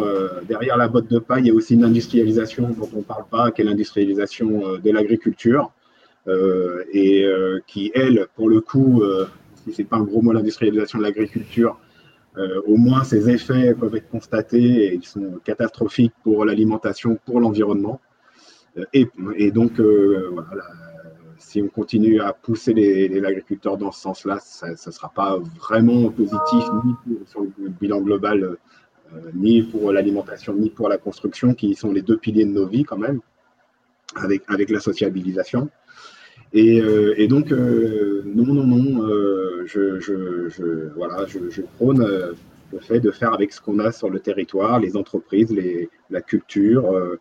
[0.48, 3.26] derrière la botte de paille, il y a aussi une industrialisation dont on ne parle
[3.30, 5.72] pas, qui est l'industrialisation de l'agriculture.
[6.28, 9.28] Euh, et euh, qui, elle, pour le coup, euh,
[9.64, 11.80] si c'est pas un gros mot, l'industrialisation de l'agriculture,
[12.66, 18.00] au moins ces effets peuvent être constatés et ils sont catastrophiques pour l'alimentation, pour l'environnement.
[18.94, 19.06] Et,
[19.36, 20.64] et, donc, voilà,
[21.42, 26.10] si on continue à pousser les, agriculteurs dans ce sens-là, ça ne sera pas vraiment
[26.10, 26.64] positif
[27.08, 28.58] ni sur le bilan global,
[29.34, 32.84] ni pour l'alimentation, ni pour la construction, qui sont les deux piliers de nos vies
[32.84, 33.20] quand même,
[34.16, 35.70] avec, avec la sociabilisation.
[36.54, 42.06] Et, euh, donc, euh, non, non, non, euh, je, voilà, je prône
[42.74, 46.22] le fait de faire avec ce qu'on a sur le territoire, les entreprises, les, la
[46.22, 47.18] culture.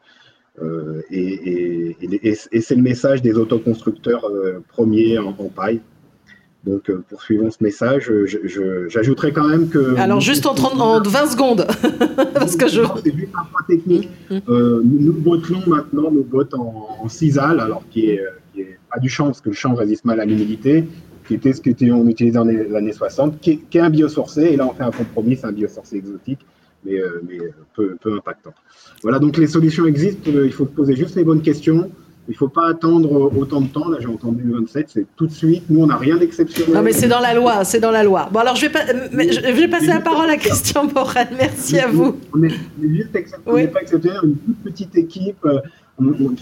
[0.62, 4.30] Euh, et, et, et, et c'est le message des autoconstructeurs
[4.68, 5.80] premiers en, en, paille.
[6.64, 8.12] Donc, poursuivons ce message.
[8.88, 9.96] J'ajouterais quand même que.
[9.96, 11.66] Alors, juste en, 30, en 20 secondes,
[12.34, 12.82] parce que je.
[13.02, 14.08] C'est juste un point technique.
[14.28, 14.40] Mmh, mmh.
[14.50, 18.20] Euh, nous, bottelons maintenant nos bottes en, en alors qui est
[18.92, 20.84] pas du chanvre, parce que le chanvre résiste mal à l'humidité,
[21.26, 24.66] qui était ce qu'on utilisait dans les années 60, qui est, un biosourcé, et là
[24.66, 26.40] on fait un compromis, c'est un biosourcé exotique,
[26.84, 27.38] mais, euh, mais
[27.74, 28.52] peu, peu, impactant.
[29.02, 31.90] Voilà, donc les solutions existent, euh, il faut poser juste les bonnes questions.
[32.28, 33.88] Il ne faut pas attendre autant de temps.
[33.88, 35.64] Là, j'ai entendu 27, c'est tout de suite.
[35.68, 36.74] Nous, on n'a rien d'exceptionnel.
[36.74, 38.28] Non, mais c'est dans la loi, c'est dans la loi.
[38.30, 41.28] Bon, alors, je vais, je vais passer la parole à Christian Morel.
[41.36, 42.20] Merci à vous.
[42.32, 45.44] On n'est pas exceptionnel, une toute petite équipe.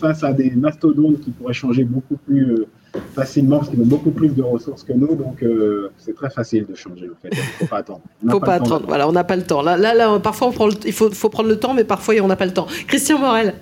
[0.01, 2.67] Face à des mastodontes qui pourraient changer beaucoup plus euh,
[3.15, 5.15] facilement parce qu'ils ont beaucoup plus de ressources que nous.
[5.15, 7.31] Donc, euh, c'est très facile de changer, en fait.
[7.33, 8.01] Il ne faut pas attendre.
[8.23, 8.85] Il ne faut pas, attendre.
[8.87, 9.63] Voilà, on n'a pas le temps.
[9.63, 10.53] Là, là, là parfois,
[10.85, 12.67] il faut, faut, prendre le temps, mais parfois, on n'a pas le temps.
[12.87, 13.55] Christian Morel.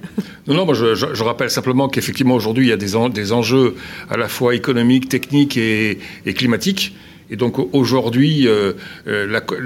[0.47, 3.75] Non, non, moi, je, je, rappelle simplement qu'effectivement, aujourd'hui, il y a des, des enjeux
[4.11, 6.95] à la fois économiques, techniques et, et climatiques.
[7.31, 8.73] Et donc aujourd'hui, euh,
[9.09, 9.59] euh la, comment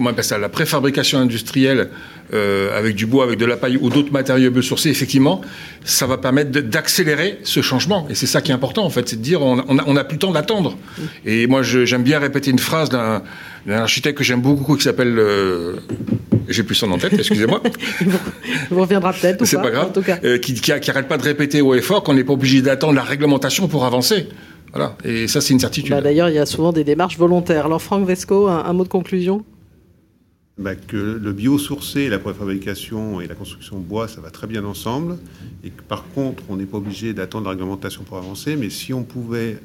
[0.00, 1.90] on appelle ça, la préfabrication industrielle
[2.32, 5.42] euh, avec du bois, avec de la paille ou d'autres matériaux biosourcés, effectivement,
[5.84, 8.06] ça va permettre d'accélérer ce changement.
[8.08, 10.04] Et c'est ça qui est important, en fait, c'est de dire on n'a on a
[10.04, 10.78] plus le temps d'attendre.
[11.24, 13.22] Et moi, j'aime bien répéter une phrase d'un
[13.68, 15.20] architecte que j'aime beaucoup qui s'appelle
[16.48, 17.60] j'ai plus son en tête, excusez-moi.
[18.00, 19.44] Il reviendra peut-être.
[19.44, 19.88] C'est pas, grave.
[19.88, 20.18] En tout cas.
[20.38, 22.94] Qui, qui, qui, arrête pas de répéter haut et fort qu'on n'est pas obligé d'attendre
[22.94, 24.28] la réglementation pour avancer.
[24.76, 24.96] Voilà.
[25.04, 25.90] Et ça, c'est une certitude.
[25.90, 27.66] Bah, d'ailleurs, il y a souvent des démarches volontaires.
[27.66, 29.44] Alors, Franck Vesco, un, mot de conclusion?
[30.58, 34.64] Bah, que le biosourcé, la préfabrication et la construction de bois, ça va très bien
[34.64, 35.18] ensemble.
[35.64, 38.56] Et que par contre, on n'est pas obligé d'attendre la réglementation pour avancer.
[38.56, 39.58] Mais si on pouvait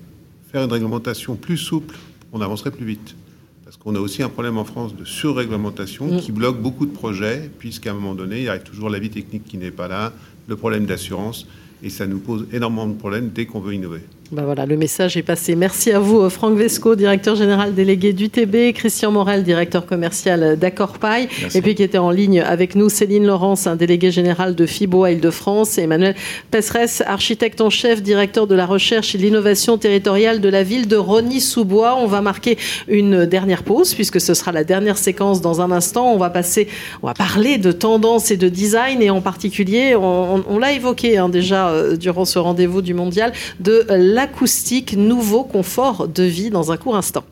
[0.52, 1.96] faire une réglementation plus souple,
[2.34, 3.16] on avancerait plus vite.
[3.64, 6.20] Parce qu'on a aussi un problème en France de surréglementation mm.
[6.20, 9.46] qui bloque beaucoup de projets, puisqu'à un moment donné, il y a toujours l'avis technique
[9.46, 10.14] qui n'est pas là,
[10.48, 11.48] le problème d'assurance,
[11.82, 14.02] et ça nous pose énormément de problèmes dès qu'on veut innover.
[14.32, 15.56] Ben voilà, le message est passé.
[15.56, 21.62] Merci à vous, Franck Vesco, directeur général délégué d'UTB, Christian Morel, directeur commercial d'Accorpaille, et
[21.62, 25.12] puis qui était en ligne avec nous, Céline Laurence, un délégué général de FIBO à
[25.12, 26.16] Île-de-France, et Emmanuel
[26.50, 30.88] Pesseresse, architecte en chef, directeur de la recherche et de l'innovation territoriale de la ville
[30.88, 31.98] de Rony-sous-Bois.
[32.00, 32.58] On va marquer
[32.88, 36.10] une dernière pause, puisque ce sera la dernière séquence dans un instant.
[36.10, 36.70] On va passer,
[37.04, 41.28] on va parler de tendance et de design, et en particulier, on, l'a évoqué hein,
[41.28, 46.72] déjà euh, durant ce rendez-vous du mondial, de la acoustique, nouveau confort de vie dans
[46.72, 47.24] un court instant.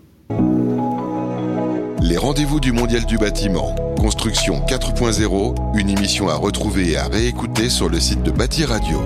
[2.02, 3.76] Les rendez-vous du Mondial du bâtiment.
[4.00, 9.00] Construction 4.0, une émission à retrouver et à réécouter sur le site de Bâti Radio.